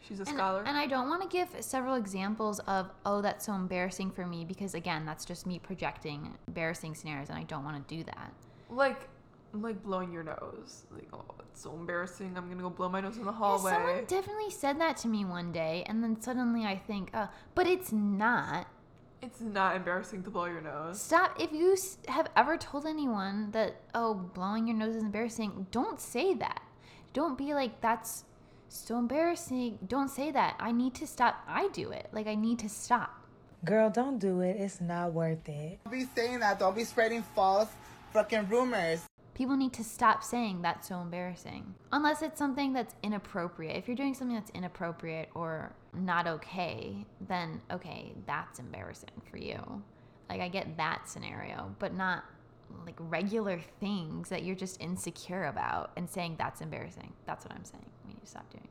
She's 0.00 0.20
a 0.20 0.22
And, 0.22 0.30
scholar. 0.36 0.62
and 0.64 0.76
I 0.76 0.86
don't 0.86 1.08
want 1.10 1.20
to 1.22 1.28
give 1.28 1.48
several 1.60 1.94
examples 1.96 2.60
of, 2.60 2.90
oh, 3.04 3.20
that's 3.20 3.44
so 3.44 3.52
embarrassing 3.52 4.10
for 4.10 4.24
me, 4.26 4.44
because 4.44 4.74
again, 4.74 5.04
that's 5.04 5.24
just 5.26 5.44
me 5.46 5.58
projecting 5.58 6.34
embarrassing 6.46 6.94
scenarios, 6.94 7.28
and 7.28 7.38
I 7.38 7.42
don't 7.42 7.64
want 7.64 7.86
to 7.86 7.94
do 7.96 8.04
that. 8.04 8.32
like, 8.70 9.08
like 9.52 9.82
blowing 9.82 10.12
your 10.12 10.22
nose. 10.22 10.84
Like, 10.90 11.08
oh, 11.12 11.24
it's 11.40 11.62
so 11.62 11.72
embarrassing. 11.74 12.34
I'm 12.36 12.48
gonna 12.48 12.62
go 12.62 12.70
blow 12.70 12.88
my 12.88 13.00
nose 13.00 13.16
in 13.16 13.24
the 13.24 13.32
hallway. 13.32 13.72
Yeah, 13.72 13.78
someone 13.78 14.04
definitely 14.06 14.50
said 14.50 14.80
that 14.80 14.96
to 14.98 15.08
me 15.08 15.24
one 15.24 15.52
day, 15.52 15.84
and 15.86 16.02
then 16.02 16.20
suddenly 16.20 16.64
I 16.64 16.76
think, 16.76 17.10
uh, 17.14 17.26
but 17.54 17.66
it's 17.66 17.92
not. 17.92 18.66
it's 19.20 19.40
not 19.40 19.74
embarrassing 19.74 20.22
to 20.24 20.30
blow 20.30 20.44
your 20.44 20.60
nose. 20.60 21.00
Stop. 21.00 21.40
If 21.40 21.52
you 21.52 21.76
have 22.08 22.28
ever 22.36 22.56
told 22.56 22.86
anyone 22.86 23.50
that, 23.50 23.80
oh, 23.94 24.14
blowing 24.14 24.68
your 24.68 24.76
nose 24.76 24.94
is 24.96 25.02
embarrassing, 25.02 25.66
don't 25.70 26.00
say 26.00 26.34
that. 26.34 26.62
Don't 27.14 27.36
be 27.36 27.52
like, 27.54 27.80
that's 27.80 28.24
so 28.68 28.98
embarrassing. 28.98 29.78
Don't 29.88 30.08
say 30.10 30.30
that. 30.30 30.54
I 30.60 30.70
need 30.72 30.94
to 30.96 31.06
stop. 31.06 31.42
I 31.48 31.68
do 31.68 31.90
it. 31.90 32.08
Like, 32.12 32.26
I 32.28 32.34
need 32.36 32.58
to 32.60 32.68
stop. 32.68 33.10
Girl, 33.64 33.90
don't 33.90 34.18
do 34.20 34.40
it. 34.40 34.56
It's 34.56 34.80
not 34.80 35.12
worth 35.12 35.48
it. 35.48 35.80
Don't 35.84 35.92
be 35.92 36.06
saying 36.14 36.38
that. 36.40 36.60
Don't 36.60 36.76
be 36.76 36.84
spreading 36.84 37.22
false 37.34 37.70
fucking 38.12 38.46
rumors. 38.48 39.07
People 39.38 39.56
need 39.56 39.72
to 39.74 39.84
stop 39.84 40.24
saying 40.24 40.62
that's 40.62 40.88
so 40.88 40.98
embarrassing. 41.00 41.72
Unless 41.92 42.22
it's 42.22 42.40
something 42.40 42.72
that's 42.72 42.96
inappropriate. 43.04 43.76
If 43.76 43.86
you're 43.86 43.96
doing 43.96 44.12
something 44.12 44.34
that's 44.34 44.50
inappropriate 44.50 45.28
or 45.32 45.72
not 45.94 46.26
okay, 46.26 47.06
then 47.28 47.60
okay, 47.70 48.14
that's 48.26 48.58
embarrassing 48.58 49.10
for 49.30 49.36
you. 49.38 49.80
Like, 50.28 50.40
I 50.40 50.48
get 50.48 50.76
that 50.78 51.08
scenario, 51.08 51.72
but 51.78 51.94
not 51.94 52.24
like 52.84 52.96
regular 52.98 53.60
things 53.78 54.28
that 54.28 54.42
you're 54.42 54.56
just 54.56 54.80
insecure 54.82 55.44
about 55.44 55.92
and 55.96 56.10
saying 56.10 56.34
that's 56.36 56.60
embarrassing. 56.60 57.12
That's 57.24 57.44
what 57.44 57.54
I'm 57.54 57.64
saying. 57.64 57.86
We 58.04 58.14
need 58.14 58.20
to 58.22 58.26
stop 58.26 58.50
doing. 58.50 58.66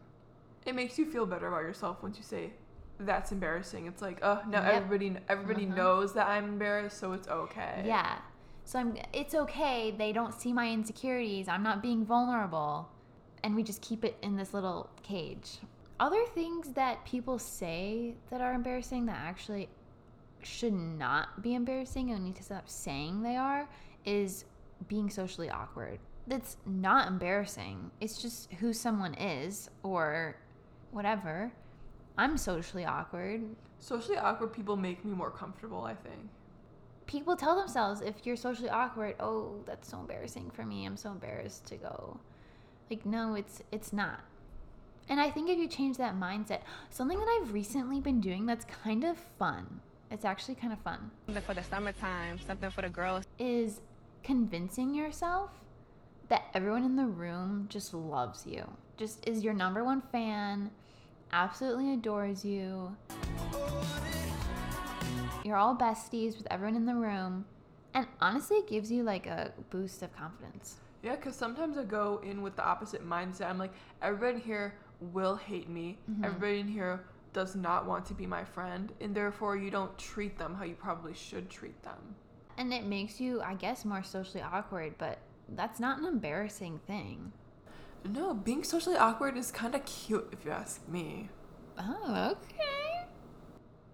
It 0.65 0.75
makes 0.75 0.99
you 0.99 1.09
feel 1.09 1.25
better 1.25 1.47
about 1.47 1.61
yourself 1.61 2.03
once 2.03 2.17
you 2.17 2.23
say 2.23 2.51
that's 2.99 3.31
embarrassing. 3.31 3.87
It's 3.87 4.01
like, 4.01 4.19
oh, 4.21 4.41
now 4.49 4.63
Yep. 4.63 4.73
everybody 4.73 5.15
everybody 5.29 5.65
Mhm. 5.65 5.75
knows 5.77 6.13
that 6.15 6.27
I'm 6.27 6.43
embarrassed, 6.43 6.97
so 6.97 7.13
it's 7.13 7.29
okay. 7.29 7.83
Yeah. 7.85 8.17
So 8.67 8.79
I'm 8.79 8.97
it's 9.13 9.33
okay. 9.33 9.95
They 9.97 10.11
don't 10.11 10.33
see 10.33 10.51
my 10.51 10.69
insecurities. 10.69 11.47
I'm 11.47 11.63
not 11.63 11.81
being 11.81 12.05
vulnerable. 12.05 12.89
And 13.45 13.55
we 13.55 13.63
just 13.63 13.81
keep 13.81 14.03
it 14.03 14.17
in 14.21 14.35
this 14.35 14.53
little 14.53 14.89
cage. 15.03 15.59
Other 16.01 16.25
things 16.35 16.73
that 16.73 17.05
people 17.05 17.39
say 17.39 18.15
that 18.29 18.41
are 18.41 18.53
embarrassing 18.53 19.05
that 19.05 19.19
actually 19.19 19.69
should 20.43 20.73
not 20.73 21.41
be 21.41 21.55
embarrassing 21.55 22.11
and 22.11 22.19
we 22.19 22.25
need 22.25 22.35
to 22.35 22.43
stop 22.43 22.67
saying 22.67 23.23
they 23.23 23.37
are 23.37 23.69
is 24.03 24.43
being 24.89 25.09
socially 25.09 25.49
awkward. 25.49 25.99
That's 26.27 26.57
not 26.65 27.07
embarrassing. 27.07 27.89
It's 28.01 28.21
just 28.21 28.51
who 28.55 28.73
someone 28.73 29.13
is 29.13 29.69
or 29.81 30.35
whatever. 30.91 31.53
I'm 32.17 32.37
socially 32.37 32.83
awkward. 32.83 33.43
Socially 33.79 34.17
awkward 34.17 34.51
people 34.51 34.75
make 34.75 35.05
me 35.05 35.13
more 35.13 35.31
comfortable, 35.31 35.83
I 35.83 35.93
think. 35.93 36.19
People 37.07 37.35
tell 37.35 37.55
themselves 37.55 38.01
if 38.01 38.25
you're 38.25 38.35
socially 38.35 38.69
awkward, 38.69 39.15
oh, 39.19 39.55
that's 39.65 39.89
so 39.89 39.99
embarrassing 39.99 40.51
for 40.51 40.63
me. 40.63 40.85
I'm 40.85 40.97
so 40.97 41.11
embarrassed 41.11 41.65
to 41.67 41.75
go. 41.77 42.19
Like 42.89 43.05
no, 43.05 43.33
it's 43.33 43.63
it's 43.71 43.91
not. 43.91 44.21
And 45.09 45.19
I 45.19 45.29
think 45.29 45.49
if 45.49 45.57
you 45.57 45.67
change 45.67 45.97
that 45.97 46.19
mindset, 46.19 46.61
something 46.89 47.17
that 47.17 47.39
I've 47.41 47.53
recently 47.53 48.01
been 48.01 48.19
doing 48.19 48.45
that's 48.45 48.65
kind 48.83 49.05
of 49.05 49.17
fun. 49.39 49.79
It's 50.11 50.25
actually 50.25 50.55
kind 50.55 50.73
of 50.73 50.79
fun. 50.79 51.11
Something 51.25 51.43
for 51.43 51.53
the 51.53 51.63
summertime, 51.63 52.39
something 52.45 52.69
for 52.69 52.81
the 52.81 52.89
girls. 52.89 53.25
Is 53.39 53.81
convincing 54.23 54.93
yourself 54.93 55.51
that 56.29 56.43
everyone 56.53 56.83
in 56.83 56.95
the 56.95 57.05
room 57.05 57.67
just 57.69 57.93
loves 57.93 58.45
you. 58.45 58.69
Just 58.97 59.25
is 59.27 59.43
your 59.43 59.53
number 59.53 59.83
one 59.83 60.01
fan, 60.11 60.71
absolutely 61.31 61.93
adores 61.93 62.43
you. 62.43 62.95
You're 65.47 65.55
all 65.55 65.77
besties 65.77 66.37
with 66.37 66.45
everyone 66.51 66.75
in 66.75 66.85
the 66.85 66.93
room. 66.93 67.45
And 67.93 68.05
honestly, 68.19 68.57
it 68.57 68.67
gives 68.67 68.91
you 68.91 69.03
like 69.03 69.27
a 69.27 69.53
boost 69.69 70.03
of 70.03 70.13
confidence. 70.13 70.75
Yeah, 71.01 71.15
because 71.15 71.37
sometimes 71.37 71.77
I 71.77 71.85
go 71.85 72.19
in 72.21 72.41
with 72.41 72.57
the 72.57 72.65
opposite 72.65 73.07
mindset. 73.07 73.49
I'm 73.49 73.57
like, 73.57 73.71
everybody 74.01 74.43
here 74.43 74.75
will 74.99 75.37
hate 75.37 75.69
me. 75.69 75.99
Mhm. 76.11 76.25
Everybody 76.25 76.59
in 76.59 76.67
here 76.67 77.05
does 77.31 77.55
not 77.55 77.85
want 77.85 78.05
to 78.07 78.13
be 78.13 78.25
my 78.25 78.43
friend, 78.43 78.91
and 78.99 79.15
therefore 79.15 79.55
you 79.55 79.71
don't 79.71 79.97
treat 79.97 80.37
them 80.37 80.53
how 80.53 80.65
you 80.65 80.75
probably 80.75 81.13
should 81.13 81.49
treat 81.49 81.81
them. 81.81 82.15
And 82.57 82.73
it 82.73 82.83
makes 82.83 83.21
you, 83.21 83.41
I 83.41 83.53
guess, 83.53 83.85
more 83.85 84.03
socially 84.03 84.43
awkward, 84.43 84.95
but 84.97 85.19
that's 85.55 85.79
not 85.79 85.97
an 85.97 86.03
embarrassing 86.05 86.79
thing. 86.85 87.31
No, 88.03 88.33
being 88.33 88.65
socially 88.65 88.97
awkward 88.97 89.37
is 89.37 89.49
kind 89.49 89.75
of 89.75 89.85
cute 89.85 90.27
if 90.33 90.43
you 90.43 90.51
ask 90.51 90.85
me. 90.89 91.29
Oh, 91.79 92.31
okay. 92.35 93.07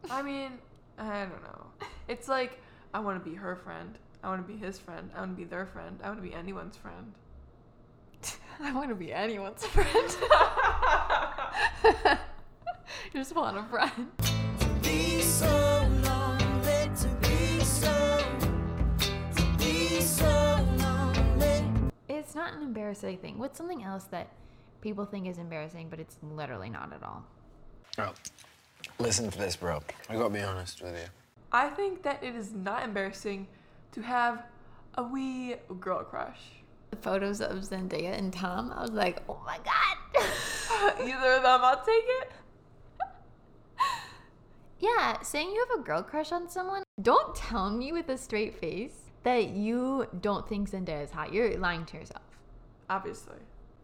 I 0.09 0.23
mean, 0.23 0.57
I 0.97 1.25
don't 1.25 1.43
know. 1.43 1.65
It's 2.07 2.27
like 2.27 2.59
I 2.93 2.99
want 2.99 3.23
to 3.23 3.29
be 3.29 3.35
her 3.35 3.55
friend. 3.55 3.97
I 4.23 4.29
want 4.29 4.45
to 4.45 4.53
be 4.53 4.57
his 4.57 4.79
friend. 4.79 5.09
I 5.15 5.19
want 5.19 5.31
to 5.31 5.37
be 5.37 5.45
their 5.45 5.65
friend. 5.65 5.99
I 6.03 6.07
want 6.07 6.21
to 6.21 6.27
be 6.27 6.33
anyone's 6.33 6.77
friend. 6.77 7.13
I 8.61 8.73
want 8.73 8.89
to 8.89 8.95
be 8.95 9.11
anyone's 9.11 9.65
friend. 9.65 10.17
You 13.13 13.19
just 13.19 13.35
want 13.35 13.57
a 13.57 13.63
friend. 13.63 14.11
Be 14.81 15.21
so 15.21 15.87
lonely 16.03 16.89
to 16.95 17.07
be 17.21 17.59
so, 17.63 18.25
to 18.99 19.57
be 19.59 20.01
so 20.01 20.67
lonely. 20.77 21.63
It's 22.09 22.33
not 22.33 22.53
an 22.53 22.63
embarrassing 22.63 23.19
thing. 23.19 23.37
What's 23.37 23.57
something 23.57 23.83
else 23.83 24.05
that 24.05 24.29
people 24.81 25.05
think 25.05 25.27
is 25.27 25.37
embarrassing, 25.37 25.89
but 25.89 25.99
it's 25.99 26.17
literally 26.23 26.71
not 26.71 26.91
at 26.91 27.03
all? 27.03 27.23
Bro, 27.95 28.13
listen 28.99 29.29
to 29.29 29.37
this, 29.37 29.55
bro. 29.55 29.81
I 30.09 30.15
gotta 30.15 30.29
be 30.29 30.41
honest 30.41 30.81
with 30.81 30.95
you. 30.95 31.07
I 31.51 31.69
think 31.69 32.03
that 32.03 32.23
it 32.23 32.35
is 32.35 32.51
not 32.51 32.83
embarrassing 32.83 33.47
to 33.91 34.01
have 34.01 34.43
a 34.95 35.03
wee 35.03 35.55
girl 35.79 36.03
crush. 36.03 36.39
The 36.91 36.97
photos 36.97 37.41
of 37.41 37.57
Zendaya 37.57 38.17
and 38.17 38.31
Tom, 38.31 38.71
I 38.75 38.81
was 38.81 38.91
like, 38.91 39.21
oh 39.29 39.41
my 39.45 39.57
god. 39.63 40.97
Either 41.01 41.33
of 41.33 41.43
them, 41.43 41.61
I'll 41.63 41.83
take 41.83 42.03
it. 42.21 42.31
yeah, 44.79 45.21
saying 45.21 45.49
you 45.49 45.65
have 45.69 45.79
a 45.79 45.83
girl 45.83 46.03
crush 46.03 46.31
on 46.31 46.49
someone, 46.49 46.83
don't 47.01 47.35
tell 47.35 47.69
me 47.71 47.91
with 47.91 48.09
a 48.09 48.17
straight 48.17 48.59
face 48.59 49.11
that 49.23 49.49
you 49.49 50.07
don't 50.21 50.47
think 50.47 50.69
Zendaya 50.69 51.03
is 51.03 51.11
hot. 51.11 51.33
You're 51.33 51.57
lying 51.57 51.85
to 51.85 51.97
yourself. 51.97 52.23
Obviously. 52.89 53.37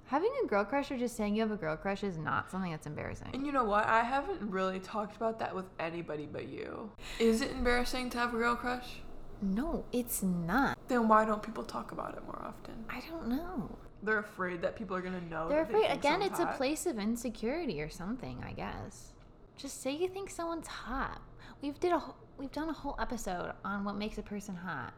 Having 0.09 0.31
a 0.43 0.47
girl 0.47 0.65
crush 0.65 0.89
or 0.89 0.97
just 0.97 1.15
saying 1.15 1.35
you 1.35 1.41
have 1.43 1.51
a 1.51 1.55
girl 1.55 1.77
crush 1.77 2.03
is 2.03 2.17
not 2.17 2.49
something 2.49 2.71
that's 2.71 2.87
embarrassing. 2.87 3.29
And 3.31 3.45
you 3.45 3.51
know 3.51 3.63
what? 3.63 3.85
I 3.85 4.01
haven't 4.01 4.41
really 4.49 4.79
talked 4.79 5.15
about 5.15 5.37
that 5.37 5.55
with 5.55 5.65
anybody 5.79 6.25
but 6.25 6.49
you. 6.49 6.89
Is 7.19 7.41
it 7.41 7.51
embarrassing 7.51 8.09
to 8.09 8.17
have 8.17 8.33
a 8.33 8.37
girl 8.37 8.55
crush? 8.55 9.01
No, 9.43 9.85
it's 9.91 10.23
not. 10.23 10.79
Then 10.87 11.07
why 11.07 11.25
don't 11.25 11.43
people 11.43 11.63
talk 11.63 11.91
about 11.91 12.17
it 12.17 12.25
more 12.25 12.41
often? 12.43 12.85
I 12.89 13.03
don't 13.07 13.27
know. 13.27 13.77
They're 14.01 14.17
afraid 14.17 14.63
that 14.63 14.75
people 14.75 14.97
are 14.97 15.01
gonna 15.01 15.21
know. 15.21 15.47
They're 15.47 15.63
they 15.63 15.73
afraid. 15.73 15.87
think 15.89 15.99
Again, 15.99 16.21
it's 16.23 16.39
a 16.39 16.47
place 16.57 16.87
of 16.87 16.97
insecurity 16.97 17.79
or 17.79 17.89
something, 17.89 18.43
I 18.43 18.53
guess. 18.53 19.13
Just 19.57 19.79
say 19.79 19.91
you 19.91 20.07
think 20.07 20.31
someone's 20.31 20.65
hot. 20.65 21.21
We've 21.61 21.79
did 21.79 21.91
a 21.91 22.01
we've 22.39 22.51
done 22.51 22.69
a 22.69 22.73
whole 22.73 22.95
episode 22.99 23.53
on 23.63 23.83
what 23.83 23.95
makes 23.95 24.17
a 24.17 24.23
person 24.23 24.55
hot, 24.55 24.91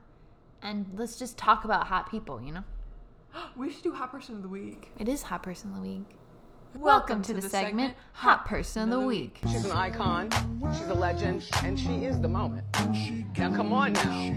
and 0.61 0.85
let's 0.95 1.19
just 1.19 1.37
talk 1.37 1.65
about 1.65 1.87
hot 1.87 2.09
people. 2.09 2.41
You 2.41 2.53
know, 2.53 2.63
We 3.55 3.71
should 3.71 3.83
do 3.83 3.93
hot 3.93 4.11
person 4.11 4.35
of 4.35 4.41
the 4.41 4.47
week. 4.47 4.91
it 4.97 5.07
is 5.07 5.23
hot 5.23 5.43
person 5.43 5.71
of 5.71 5.77
the 5.77 5.81
week. 5.81 6.05
Welcome 6.73 6.83
Welcome, 6.83 7.21
to 7.23 7.27
to, 7.27 7.33
the, 7.33 7.41
the 7.41 7.49
segment, 7.49 7.89
segment, 7.89 7.95
Hot 8.13 8.45
Person 8.45 8.83
of 8.83 9.01
the 9.01 9.05
Week. 9.05 9.39
She's 9.51 9.65
an 9.65 9.71
icon, 9.71 10.29
she's 10.71 10.87
a 10.87 10.93
legend, 10.93 11.49
and 11.65 11.77
she 11.77 12.05
is 12.05 12.17
the 12.21 12.29
moment. 12.29 12.65
Now, 13.37 13.53
come 13.53 13.73
on 13.73 13.91
now. 13.91 14.33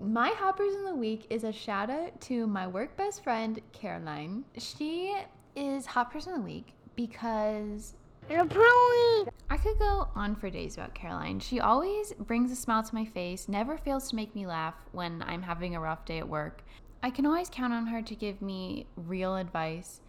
My 0.00 0.30
hot 0.30 0.56
person 0.56 0.80
of 0.80 0.86
the 0.86 0.96
week 0.96 1.28
is 1.30 1.44
a 1.44 1.52
shout 1.52 1.88
out 1.88 2.20
to 2.22 2.48
my 2.48 2.66
work 2.66 2.96
best 2.96 3.22
friend 3.22 3.60
Caroline. 3.72 4.42
She 4.58 5.16
is 5.54 5.86
hot 5.86 6.10
person 6.10 6.32
of 6.32 6.40
the 6.40 6.44
week 6.44 6.74
because 6.96 7.94
I 8.28 9.56
could 9.56 9.78
go 9.78 10.08
on 10.16 10.34
for 10.34 10.50
days 10.50 10.74
about 10.74 10.94
Caroline. 10.94 11.38
She 11.38 11.60
always 11.60 12.12
brings 12.14 12.50
a 12.50 12.56
smile 12.56 12.82
to 12.82 12.94
my 12.94 13.04
face, 13.04 13.48
never 13.48 13.76
fails 13.76 14.10
to 14.10 14.16
make 14.16 14.34
me 14.34 14.46
laugh 14.46 14.74
when 14.92 15.22
I'm 15.22 15.42
having 15.42 15.76
a 15.76 15.80
rough 15.80 16.04
day 16.04 16.18
at 16.18 16.28
work. 16.28 16.64
I 17.04 17.10
can 17.10 17.26
always 17.26 17.50
count 17.50 17.72
on 17.72 17.88
her 17.88 18.00
to 18.00 18.14
give 18.14 18.40
me 18.40 18.86
real 18.94 19.34
advice. 19.34 20.00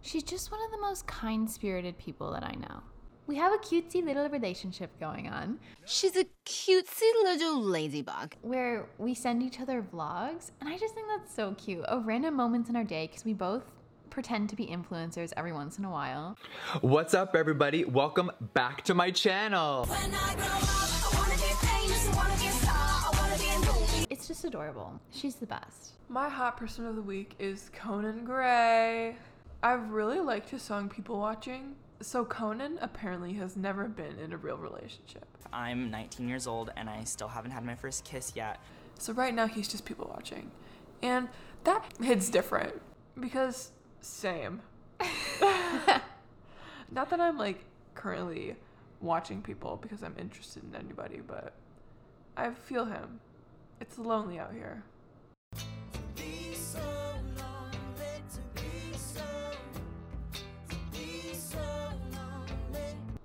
She's 0.00 0.22
just 0.22 0.50
one 0.50 0.60
of 0.64 0.70
the 0.70 0.80
most 0.80 1.06
kind 1.06 1.50
spirited 1.50 1.98
people 1.98 2.32
that 2.32 2.42
I 2.42 2.52
know. 2.52 2.80
We 3.26 3.36
have 3.36 3.52
a 3.52 3.58
cutesy 3.58 4.02
little 4.02 4.26
relationship 4.30 4.98
going 4.98 5.28
on. 5.28 5.58
She's 5.84 6.16
a 6.16 6.24
cutesy 6.46 7.12
little 7.24 7.60
ladybug. 7.60 8.36
Where 8.40 8.88
we 8.96 9.12
send 9.12 9.42
each 9.42 9.60
other 9.60 9.82
vlogs, 9.82 10.50
and 10.60 10.70
I 10.70 10.78
just 10.78 10.94
think 10.94 11.08
that's 11.14 11.34
so 11.34 11.54
cute. 11.58 11.84
Of 11.84 12.06
random 12.06 12.36
moments 12.36 12.70
in 12.70 12.76
our 12.76 12.84
day, 12.84 13.06
because 13.06 13.26
we 13.26 13.34
both 13.34 13.64
pretend 14.08 14.48
to 14.48 14.56
be 14.56 14.66
influencers 14.66 15.34
every 15.36 15.52
once 15.52 15.78
in 15.78 15.84
a 15.84 15.90
while. 15.90 16.38
What's 16.80 17.12
up, 17.12 17.36
everybody? 17.36 17.84
Welcome 17.84 18.30
back 18.54 18.82
to 18.84 18.94
my 18.94 19.10
channel. 19.10 19.86
It's 24.20 24.28
just 24.28 24.44
adorable. 24.44 25.00
She's 25.10 25.36
the 25.36 25.46
best. 25.46 25.92
My 26.10 26.28
hot 26.28 26.58
person 26.58 26.84
of 26.84 26.94
the 26.94 27.00
week 27.00 27.36
is 27.38 27.70
Conan 27.72 28.26
Gray. 28.26 29.16
I've 29.62 29.92
really 29.92 30.20
liked 30.20 30.50
his 30.50 30.60
song 30.60 30.90
People 30.90 31.18
Watching. 31.18 31.74
So 32.02 32.26
Conan 32.26 32.78
apparently 32.82 33.32
has 33.34 33.56
never 33.56 33.88
been 33.88 34.18
in 34.18 34.34
a 34.34 34.36
real 34.36 34.58
relationship. 34.58 35.26
I'm 35.54 35.90
19 35.90 36.28
years 36.28 36.46
old 36.46 36.70
and 36.76 36.90
I 36.90 37.04
still 37.04 37.28
haven't 37.28 37.52
had 37.52 37.64
my 37.64 37.74
first 37.74 38.04
kiss 38.04 38.32
yet. 38.36 38.60
So 38.98 39.14
right 39.14 39.34
now 39.34 39.46
he's 39.46 39.68
just 39.68 39.86
people 39.86 40.12
watching. 40.14 40.50
And 41.00 41.26
that 41.64 41.82
hits 41.98 42.28
different 42.28 42.74
because 43.18 43.70
same. 44.02 44.60
Not 45.40 47.08
that 47.08 47.20
I'm 47.20 47.38
like 47.38 47.64
currently 47.94 48.56
watching 49.00 49.40
people 49.40 49.78
because 49.80 50.02
I'm 50.02 50.14
interested 50.18 50.62
in 50.62 50.78
anybody, 50.78 51.22
but 51.26 51.54
I 52.36 52.50
feel 52.50 52.84
him. 52.84 53.20
It's 53.90 53.98
lonely 53.98 54.38
out 54.38 54.52
here. 54.52 54.84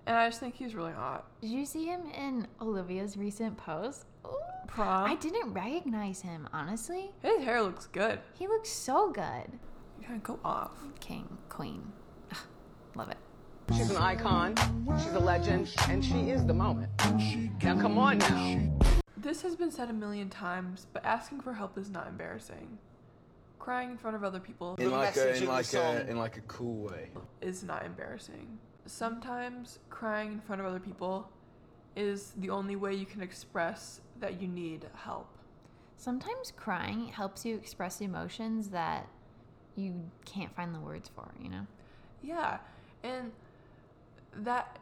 And 0.07 0.17
I 0.17 0.27
just 0.27 0.39
think 0.39 0.55
he's 0.55 0.73
really 0.73 0.91
hot. 0.91 1.25
Did 1.41 1.51
you 1.51 1.67
see 1.67 1.85
him 1.85 2.01
in 2.17 2.47
Olivia's 2.59 3.15
recent 3.15 3.55
post? 3.57 4.05
Ooh, 4.25 4.31
Prom. 4.65 5.07
I 5.07 5.13
didn't 5.17 5.53
recognize 5.53 6.19
him, 6.19 6.49
honestly. 6.51 7.11
His 7.21 7.43
hair 7.43 7.61
looks 7.61 7.85
good. 7.85 8.19
He 8.33 8.47
looks 8.47 8.69
so 8.69 9.11
good. 9.11 9.45
You 10.01 10.07
gotta 10.07 10.19
go 10.21 10.39
off. 10.43 10.71
King, 10.99 11.27
queen. 11.47 11.83
Ugh, 12.31 12.37
love 12.95 13.11
it. 13.11 13.17
She's 13.75 13.91
an 13.91 13.97
icon, 13.97 14.55
she's 14.97 15.13
a 15.13 15.19
legend, 15.19 15.71
and 15.89 16.03
she 16.03 16.29
is 16.31 16.43
the 16.45 16.53
moment. 16.53 16.89
Now 17.63 17.79
come 17.79 17.99
on 17.99 18.17
now. 18.19 18.84
This 19.25 19.41
has 19.41 19.55
been 19.55 19.71
said 19.71 19.89
a 19.89 19.93
million 19.93 20.29
times, 20.29 20.85
but 20.93 21.03
asking 21.03 21.41
for 21.41 21.53
help 21.53 21.79
is 21.79 21.89
not 21.89 22.05
embarrassing. 22.05 22.77
Crying 23.57 23.89
in 23.89 23.97
front 23.97 24.15
of 24.15 24.23
other 24.23 24.39
people 24.39 24.75
In 24.77 24.91
like 24.91 25.17
a 25.17 25.35
in 25.35 25.47
like 25.47 25.73
a 25.73 26.07
in 26.07 26.15
like 26.15 26.37
a 26.37 26.41
cool 26.41 26.83
way. 26.83 27.09
is 27.41 27.63
not 27.63 27.83
embarrassing. 27.83 28.59
Sometimes 28.85 29.79
crying 29.89 30.33
in 30.33 30.41
front 30.41 30.61
of 30.61 30.67
other 30.67 30.79
people 30.79 31.31
is 31.95 32.33
the 32.37 32.51
only 32.51 32.75
way 32.75 32.93
you 32.93 33.07
can 33.07 33.23
express 33.23 33.99
that 34.19 34.39
you 34.39 34.47
need 34.47 34.85
help. 34.93 35.39
Sometimes 35.97 36.53
crying 36.55 37.07
helps 37.07 37.43
you 37.43 37.55
express 37.55 38.01
emotions 38.01 38.67
that 38.67 39.07
you 39.75 40.03
can't 40.25 40.55
find 40.55 40.75
the 40.75 40.79
words 40.79 41.09
for, 41.15 41.33
you 41.41 41.49
know? 41.49 41.65
Yeah, 42.21 42.59
and 43.03 43.31
that 44.43 44.77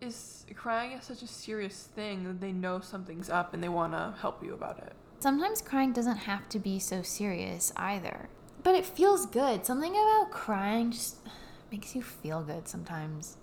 is 0.00 0.46
crying 0.54 0.92
is 0.92 1.04
such 1.04 1.22
a 1.22 1.26
serious 1.26 1.88
thing 1.94 2.24
that 2.24 2.40
they 2.40 2.52
know 2.52 2.80
something's 2.80 3.30
up 3.30 3.54
and 3.54 3.62
they 3.62 3.68
want 3.68 3.92
to 3.92 4.14
help 4.20 4.42
you 4.42 4.54
about 4.54 4.78
it. 4.78 4.92
Sometimes 5.20 5.60
crying 5.60 5.92
doesn't 5.92 6.16
have 6.16 6.48
to 6.48 6.58
be 6.58 6.78
so 6.78 7.02
serious 7.02 7.72
either. 7.76 8.28
But 8.62 8.74
it 8.74 8.86
feels 8.86 9.26
good. 9.26 9.66
Something 9.66 9.92
about 9.92 10.30
crying 10.30 10.90
just 10.90 11.16
makes 11.72 11.94
you 11.94 12.02
feel 12.02 12.42
good 12.42 12.68
sometimes. 12.68 13.36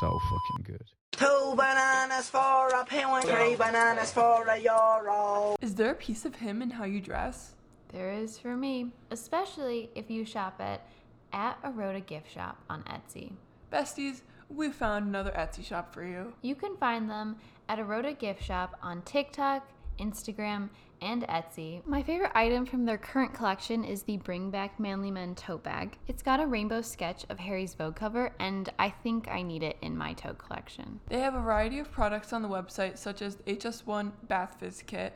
So 0.00 0.18
fucking 0.30 0.74
good. 0.74 0.84
Two 1.12 1.54
bananas 1.56 2.28
for 2.30 2.68
a 2.68 2.84
penguin, 2.84 3.22
three 3.22 3.56
bananas 3.56 4.12
for 4.12 4.46
a 4.46 4.58
euro. 4.58 5.56
Is 5.60 5.74
there 5.74 5.90
a 5.90 5.94
piece 5.94 6.24
of 6.24 6.36
him 6.36 6.62
in 6.62 6.70
how 6.70 6.84
you 6.84 7.00
dress? 7.00 7.54
There 7.88 8.12
is 8.12 8.38
for 8.38 8.56
me, 8.56 8.92
especially 9.10 9.90
if 9.94 10.10
you 10.10 10.24
shop 10.24 10.60
at 10.60 10.86
at 11.32 11.60
Aroda 11.62 12.04
Gift 12.04 12.30
Shop 12.32 12.62
on 12.70 12.82
Etsy. 12.84 13.32
Besties, 13.72 14.22
we 14.48 14.70
found 14.70 15.06
another 15.06 15.32
Etsy 15.32 15.64
shop 15.64 15.92
for 15.92 16.04
you. 16.04 16.32
You 16.42 16.54
can 16.54 16.76
find 16.76 17.08
them 17.08 17.36
at 17.68 17.78
Aroda 17.78 18.18
Gift 18.18 18.42
Shop 18.42 18.76
on 18.82 19.02
TikTok, 19.02 19.68
Instagram, 19.98 20.70
and 21.00 21.22
Etsy. 21.28 21.84
My 21.86 22.02
favorite 22.02 22.32
item 22.34 22.66
from 22.66 22.84
their 22.84 22.98
current 22.98 23.34
collection 23.34 23.84
is 23.84 24.02
the 24.02 24.16
Bring 24.16 24.50
Back 24.50 24.80
Manly 24.80 25.10
Men 25.10 25.34
tote 25.34 25.62
bag. 25.62 25.98
It's 26.08 26.22
got 26.22 26.40
a 26.40 26.46
rainbow 26.46 26.82
sketch 26.82 27.24
of 27.28 27.38
Harry's 27.38 27.74
Vogue 27.74 27.96
cover, 27.96 28.32
and 28.38 28.72
I 28.78 28.90
think 28.90 29.28
I 29.28 29.42
need 29.42 29.62
it 29.62 29.76
in 29.82 29.96
my 29.96 30.12
tote 30.14 30.38
collection. 30.38 31.00
They 31.08 31.20
have 31.20 31.34
a 31.34 31.40
variety 31.40 31.78
of 31.78 31.92
products 31.92 32.32
on 32.32 32.42
the 32.42 32.48
website, 32.48 32.98
such 32.98 33.22
as 33.22 33.36
the 33.36 33.54
HS1 33.54 34.12
Bath 34.26 34.56
Fizz 34.58 34.82
Kit, 34.86 35.14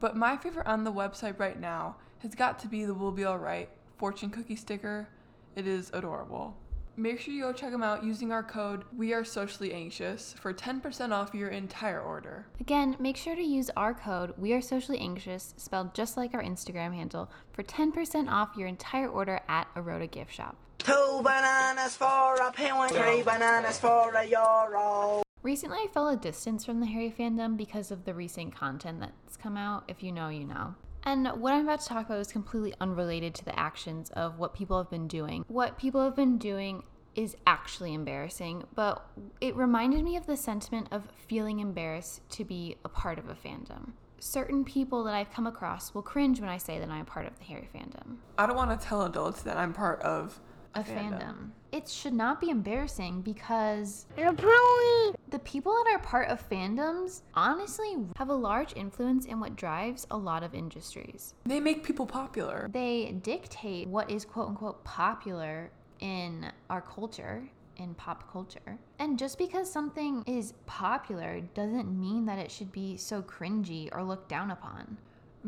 but 0.00 0.16
my 0.16 0.36
favorite 0.36 0.66
on 0.66 0.84
the 0.84 0.92
website 0.92 1.38
right 1.38 1.60
now 1.60 1.96
has 2.20 2.34
got 2.34 2.58
to 2.60 2.68
be 2.68 2.84
the 2.84 2.94
Will 2.94 3.12
Be 3.12 3.24
Alright 3.24 3.68
fortune 3.98 4.30
cookie 4.30 4.56
sticker. 4.56 5.08
It 5.54 5.66
is 5.66 5.90
adorable. 5.92 6.56
Make 7.00 7.18
sure 7.18 7.32
you 7.32 7.44
go 7.44 7.52
check 7.54 7.70
them 7.70 7.82
out 7.82 8.04
using 8.04 8.30
our 8.30 8.42
code 8.42 8.84
We 8.94 9.14
Are 9.14 9.24
Socially 9.24 9.72
Anxious 9.72 10.34
for 10.38 10.52
10% 10.52 11.12
off 11.12 11.32
your 11.32 11.48
entire 11.48 11.98
order. 11.98 12.44
Again, 12.60 12.94
make 12.98 13.16
sure 13.16 13.34
to 13.34 13.42
use 13.42 13.70
our 13.74 13.94
code 13.94 14.34
We 14.36 14.52
Are 14.52 14.60
Socially 14.60 14.98
Anxious, 14.98 15.54
spelled 15.56 15.94
just 15.94 16.18
like 16.18 16.34
our 16.34 16.42
Instagram 16.42 16.92
handle, 16.92 17.30
for 17.52 17.62
10% 17.62 18.30
off 18.30 18.50
your 18.54 18.68
entire 18.68 19.08
order 19.08 19.40
at 19.48 19.74
Aroda 19.74 20.10
Gift 20.10 20.34
Shop. 20.34 20.58
Two 20.76 21.22
bananas 21.24 21.96
for 21.96 22.34
a 22.34 22.52
penguin, 22.52 22.90
three 22.90 23.22
bananas 23.22 23.78
for 23.78 24.12
a 24.14 24.24
euro. 24.26 25.22
Recently, 25.42 25.78
I 25.78 25.86
fell 25.94 26.10
a 26.10 26.18
distance 26.18 26.66
from 26.66 26.80
the 26.80 26.86
Harry 26.86 27.14
fandom 27.18 27.56
because 27.56 27.90
of 27.90 28.04
the 28.04 28.12
recent 28.12 28.54
content 28.54 29.00
that's 29.00 29.38
come 29.38 29.56
out. 29.56 29.84
If 29.88 30.02
you 30.02 30.12
know, 30.12 30.28
you 30.28 30.44
know. 30.44 30.74
And 31.02 31.26
what 31.28 31.54
I'm 31.54 31.64
about 31.64 31.80
to 31.80 31.88
talk 31.88 32.06
about 32.06 32.20
is 32.20 32.30
completely 32.30 32.74
unrelated 32.80 33.34
to 33.36 33.44
the 33.44 33.58
actions 33.58 34.10
of 34.10 34.38
what 34.38 34.54
people 34.54 34.76
have 34.76 34.90
been 34.90 35.08
doing. 35.08 35.44
What 35.48 35.78
people 35.78 36.04
have 36.04 36.14
been 36.14 36.36
doing 36.36 36.82
is 37.14 37.36
actually 37.46 37.94
embarrassing, 37.94 38.64
but 38.74 39.04
it 39.40 39.54
reminded 39.56 40.04
me 40.04 40.16
of 40.16 40.26
the 40.26 40.36
sentiment 40.36 40.88
of 40.90 41.08
feeling 41.26 41.60
embarrassed 41.60 42.28
to 42.30 42.44
be 42.44 42.76
a 42.84 42.88
part 42.88 43.18
of 43.18 43.28
a 43.28 43.34
fandom. 43.34 43.92
Certain 44.18 44.64
people 44.64 45.02
that 45.04 45.14
I've 45.14 45.30
come 45.30 45.46
across 45.46 45.94
will 45.94 46.02
cringe 46.02 46.40
when 46.40 46.50
I 46.50 46.58
say 46.58 46.78
that 46.78 46.88
I'm 46.88 47.02
a 47.02 47.04
part 47.04 47.26
of 47.26 47.38
the 47.38 47.44
Harry 47.46 47.68
fandom. 47.74 48.16
I 48.38 48.46
don't 48.46 48.56
want 48.56 48.78
to 48.78 48.86
tell 48.86 49.02
adults 49.02 49.42
that 49.42 49.56
I'm 49.56 49.72
part 49.72 50.00
of 50.02 50.38
A 50.74 50.82
fandom. 50.82 51.50
It 51.72 51.88
should 51.88 52.12
not 52.12 52.40
be 52.40 52.50
embarrassing 52.50 53.22
because 53.22 54.06
You're 54.16 54.32
probably 54.32 55.14
the 55.30 55.38
people 55.38 55.72
that 55.72 55.90
are 55.94 55.98
part 56.00 56.28
of 56.28 56.46
fandoms 56.48 57.22
honestly 57.34 57.96
have 58.16 58.28
a 58.28 58.34
large 58.34 58.74
influence 58.76 59.24
in 59.24 59.40
what 59.40 59.56
drives 59.56 60.06
a 60.10 60.16
lot 60.16 60.42
of 60.42 60.54
industries. 60.54 61.34
They 61.46 61.60
make 61.60 61.84
people 61.84 62.06
popular. 62.06 62.68
They 62.72 63.16
dictate 63.22 63.88
what 63.88 64.10
is 64.10 64.24
quote 64.24 64.48
unquote 64.48 64.84
popular 64.84 65.70
in 66.00 66.50
our 66.68 66.80
culture, 66.80 67.42
in 67.76 67.94
pop 67.94 68.30
culture. 68.32 68.78
And 68.98 69.18
just 69.18 69.38
because 69.38 69.70
something 69.70 70.22
is 70.26 70.54
popular 70.66 71.40
doesn't 71.54 71.88
mean 71.88 72.26
that 72.26 72.38
it 72.38 72.50
should 72.50 72.72
be 72.72 72.96
so 72.96 73.22
cringy 73.22 73.88
or 73.92 74.02
looked 74.02 74.28
down 74.28 74.50
upon. 74.50 74.96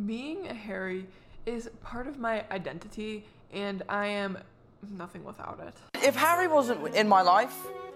Being 0.06 0.46
a 0.46 0.54
Harry 0.54 1.06
is 1.44 1.68
part 1.82 2.06
of 2.06 2.18
my 2.18 2.44
identity, 2.50 3.26
and 3.52 3.82
I 3.88 4.06
am 4.06 4.38
nothing 4.90 5.24
without 5.24 5.60
it. 5.60 5.74
If 6.02 6.16
Harry 6.16 6.48
wasn't 6.48 6.94
in 6.94 7.08
my 7.08 7.22
life, 7.22 7.54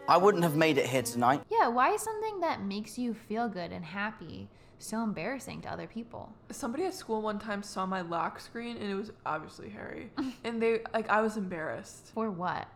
I 0.08 0.16
wouldn't 0.16 0.44
have 0.44 0.56
made 0.56 0.78
it 0.78 0.86
here 0.86 1.02
tonight. 1.02 1.42
Yeah, 1.50 1.68
why 1.68 1.92
is 1.92 2.02
something 2.02 2.40
that 2.40 2.62
makes 2.62 2.98
you 2.98 3.14
feel 3.14 3.48
good 3.48 3.72
and 3.72 3.84
happy 3.84 4.48
so 4.78 5.02
embarrassing 5.02 5.62
to 5.62 5.72
other 5.72 5.86
people? 5.86 6.32
Somebody 6.50 6.84
at 6.84 6.94
school 6.94 7.22
one 7.22 7.38
time 7.38 7.62
saw 7.62 7.86
my 7.86 8.02
lock 8.02 8.40
screen, 8.40 8.76
and 8.76 8.90
it 8.90 8.94
was 8.94 9.12
obviously 9.24 9.70
Harry. 9.70 10.10
and 10.44 10.60
they, 10.60 10.80
like, 10.92 11.08
I 11.08 11.20
was 11.20 11.36
embarrassed. 11.36 12.12
For 12.14 12.30
what? 12.30 12.68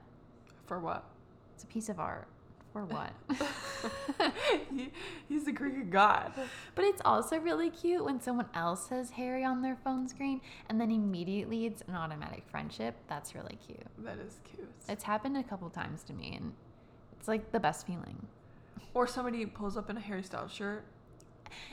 For 0.67 0.79
what? 0.79 1.05
It's 1.55 1.65
a 1.65 1.67
piece 1.67 1.89
of 1.89 2.01
art. 2.01 2.27
For 2.73 2.85
what? 2.85 3.13
he, 4.75 4.93
he's 5.29 5.45
the 5.45 5.53
Greek 5.53 5.91
god. 5.91 6.33
But 6.75 6.85
it's 6.85 7.03
also 7.05 7.39
really 7.39 7.69
cute 7.69 8.05
when 8.05 8.21
someone 8.21 8.47
else 8.55 8.89
says 8.89 9.11
Harry 9.11 9.45
on 9.45 9.61
their 9.61 9.77
phone 9.83 10.07
screen 10.07 10.41
and 10.69 10.81
then 10.81 10.93
immediately 10.93 11.67
it's 11.67 11.83
an 11.89 11.97
automatic 11.97 12.45
friendship. 12.49 12.95
That's 13.09 13.35
really 13.35 13.59
cute. 13.67 13.83
That 13.99 14.19
is 14.25 14.39
cute. 14.45 14.71
It's 14.89 15.03
happened 15.03 15.37
a 15.37 15.43
couple 15.43 15.69
times 15.69 16.05
to 16.05 16.13
me 16.13 16.37
and 16.37 16.53
it's 17.19 17.27
like 17.27 17.51
the 17.51 17.59
best 17.59 17.87
feeling. 17.87 18.27
Or 18.95 19.07
somebody 19.07 19.45
pulls 19.47 19.77
up 19.77 19.91
in 19.91 19.97
a 19.97 20.01
Harry 20.01 20.23
Styles 20.23 20.53
shirt. 20.53 20.85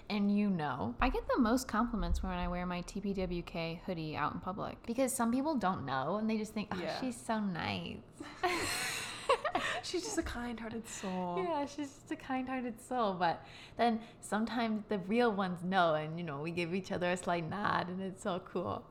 And 0.10 0.36
you 0.36 0.50
know, 0.50 0.96
I 1.02 1.10
get 1.10 1.24
the 1.36 1.40
most 1.42 1.68
compliments 1.68 2.24
when 2.24 2.34
I 2.34 2.48
wear 2.48 2.66
my 2.66 2.82
TPWK 2.84 3.80
hoodie 3.86 4.16
out 4.16 4.34
in 4.34 4.40
public 4.40 4.78
because 4.86 5.14
some 5.14 5.32
people 5.32 5.56
don't 5.56 5.86
know 5.86 6.18
and 6.18 6.30
they 6.30 6.38
just 6.38 6.54
think, 6.54 6.70
oh, 6.72 6.80
Yeah. 6.82 7.00
she's 7.00 7.16
so 7.18 7.40
nice. 7.40 7.98
She's 9.84 10.04
just 10.04 10.18
a 10.18 10.24
kind-hearted 10.24 10.88
soul. 10.88 11.44
Yeah, 11.48 11.66
she's 11.66 11.88
just 11.94 12.12
a 12.12 12.16
kind-hearted 12.16 12.80
soul. 12.82 13.14
But 13.14 13.46
then 13.78 14.00
sometimes 14.22 14.84
the 14.90 15.00
real 15.00 15.32
ones 15.32 15.64
know, 15.64 15.96
and 15.96 16.18
you 16.18 16.26
know, 16.26 16.40
we 16.42 16.52
give 16.52 16.74
each 16.74 16.92
other 16.92 17.12
a 17.12 17.18
slight 17.18 17.50
nod, 17.50 17.88
and 17.90 18.02
it's 18.02 18.22
so 18.24 18.42
cool. 18.52 18.84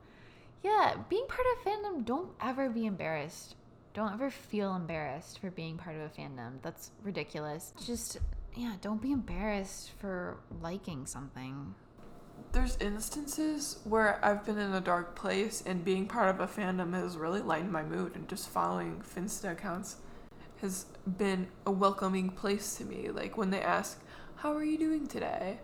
Yeah, 0.63 0.95
being 1.09 1.25
part 1.27 1.41
of 1.53 1.65
fandom, 1.71 2.05
don't 2.05 2.29
ever 2.41 2.69
be 2.69 2.85
embarrassed 2.85 3.55
Don't 3.93 4.13
ever 4.13 4.29
feel 4.29 4.75
embarrassed 4.75 5.39
for 5.39 5.49
being 5.51 5.77
part 5.77 5.95
of 5.95 6.01
a 6.03 6.09
fandom. 6.09 6.53
That's 6.61 6.91
ridiculous. 7.03 7.73
Just, 7.85 8.17
yeah, 8.57 8.73
don't 8.81 9.01
be 9.01 9.11
embarrassed 9.11 9.91
for 9.99 10.37
liking 10.61 11.05
something. 11.05 11.75
There's 12.51 12.77
instances 12.79 13.79
where 13.83 14.23
I've 14.25 14.45
been 14.45 14.57
in 14.57 14.73
a 14.73 14.81
dark 14.81 15.15
place 15.15 15.61
and 15.65 15.85
being 15.85 16.07
part 16.07 16.29
of 16.29 16.39
a 16.39 16.47
fandom 16.47 16.93
has 16.93 17.17
really 17.17 17.41
lightened 17.41 17.71
my 17.71 17.83
mood 17.83 18.15
and 18.15 18.27
just 18.27 18.49
following 18.49 19.01
Finsta 19.01 19.51
accounts 19.51 19.97
has 20.61 20.85
been 21.17 21.47
a 21.65 21.71
welcoming 21.71 22.29
place 22.29 22.75
to 22.77 22.85
me. 22.85 23.09
Like 23.09 23.37
when 23.37 23.51
they 23.51 23.61
ask, 23.61 24.01
How 24.37 24.55
are 24.55 24.63
you 24.63 24.77
doing 24.77 25.07
today? 25.07 25.59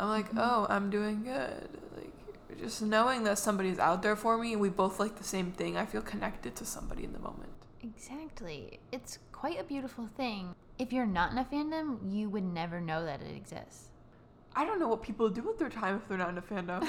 I'm 0.00 0.08
like, 0.08 0.28
mm-hmm. 0.28 0.38
Oh, 0.38 0.66
I'm 0.70 0.90
doing 0.90 1.24
good. 1.24 1.68
Like 1.96 2.60
just 2.60 2.80
knowing 2.80 3.24
that 3.24 3.38
somebody's 3.38 3.78
out 3.78 4.02
there 4.02 4.16
for 4.16 4.38
me 4.38 4.52
and 4.52 4.62
we 4.62 4.70
both 4.70 4.98
like 4.98 5.16
the 5.16 5.24
same 5.24 5.52
thing, 5.52 5.76
I 5.76 5.84
feel 5.84 6.02
connected 6.02 6.56
to 6.56 6.64
somebody 6.64 7.04
in 7.04 7.12
the 7.12 7.18
moment. 7.18 7.50
Exactly. 7.82 8.80
It's 8.90 9.18
quite 9.32 9.60
a 9.60 9.64
beautiful 9.64 10.06
thing. 10.06 10.54
If 10.78 10.92
you're 10.92 11.06
not 11.06 11.32
in 11.32 11.38
a 11.38 11.44
fandom, 11.44 11.98
you 12.08 12.30
would 12.30 12.44
never 12.44 12.80
know 12.80 13.04
that 13.04 13.20
it 13.20 13.34
exists. 13.34 13.88
I 14.54 14.64
don't 14.64 14.78
know 14.78 14.86
what 14.86 15.02
people 15.02 15.28
do 15.28 15.42
with 15.42 15.58
their 15.58 15.68
time 15.68 15.96
if 15.96 16.06
they're 16.08 16.16
not 16.16 16.28
in 16.28 16.38
a 16.38 16.42
fandom. 16.42 16.86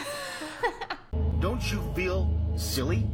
Don't 1.39 1.71
you 1.71 1.81
feel 1.95 2.29
silly? 2.55 3.07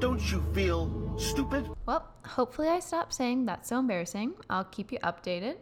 Don't 0.00 0.20
you 0.32 0.42
feel 0.52 1.14
stupid? 1.16 1.68
Well, 1.86 2.08
hopefully 2.24 2.68
I 2.68 2.80
stop 2.80 3.12
saying 3.12 3.46
that's 3.46 3.68
so 3.68 3.78
embarrassing. 3.78 4.32
I'll 4.48 4.64
keep 4.64 4.90
you 4.90 4.98
updated. 5.00 5.56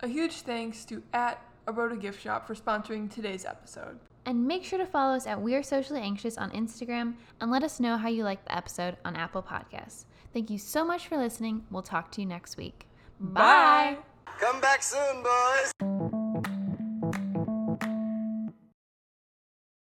A 0.00 0.08
huge 0.08 0.42
thanks 0.42 0.84
to 0.86 1.02
at 1.14 1.42
Aroda 1.66 1.98
Gift 1.98 2.20
Shop 2.20 2.46
for 2.46 2.54
sponsoring 2.54 3.10
today's 3.10 3.46
episode. 3.46 3.98
And 4.26 4.46
make 4.46 4.64
sure 4.64 4.78
to 4.78 4.86
follow 4.86 5.14
us 5.14 5.26
at 5.26 5.40
We 5.40 5.54
Are 5.54 5.62
Socially 5.62 6.00
Anxious 6.00 6.36
on 6.36 6.50
Instagram 6.50 7.14
and 7.40 7.50
let 7.50 7.62
us 7.62 7.80
know 7.80 7.96
how 7.96 8.08
you 8.08 8.24
liked 8.24 8.46
the 8.46 8.56
episode 8.56 8.96
on 9.04 9.16
Apple 9.16 9.42
Podcasts. 9.42 10.04
Thank 10.34 10.50
you 10.50 10.58
so 10.58 10.84
much 10.84 11.08
for 11.08 11.16
listening. 11.16 11.64
We'll 11.70 11.82
talk 11.82 12.10
to 12.12 12.20
you 12.20 12.26
next 12.26 12.56
week. 12.58 12.86
Bye. 13.20 13.98
Come 14.40 14.60
back 14.60 14.82
soon, 14.82 15.22
boys. 15.22 15.72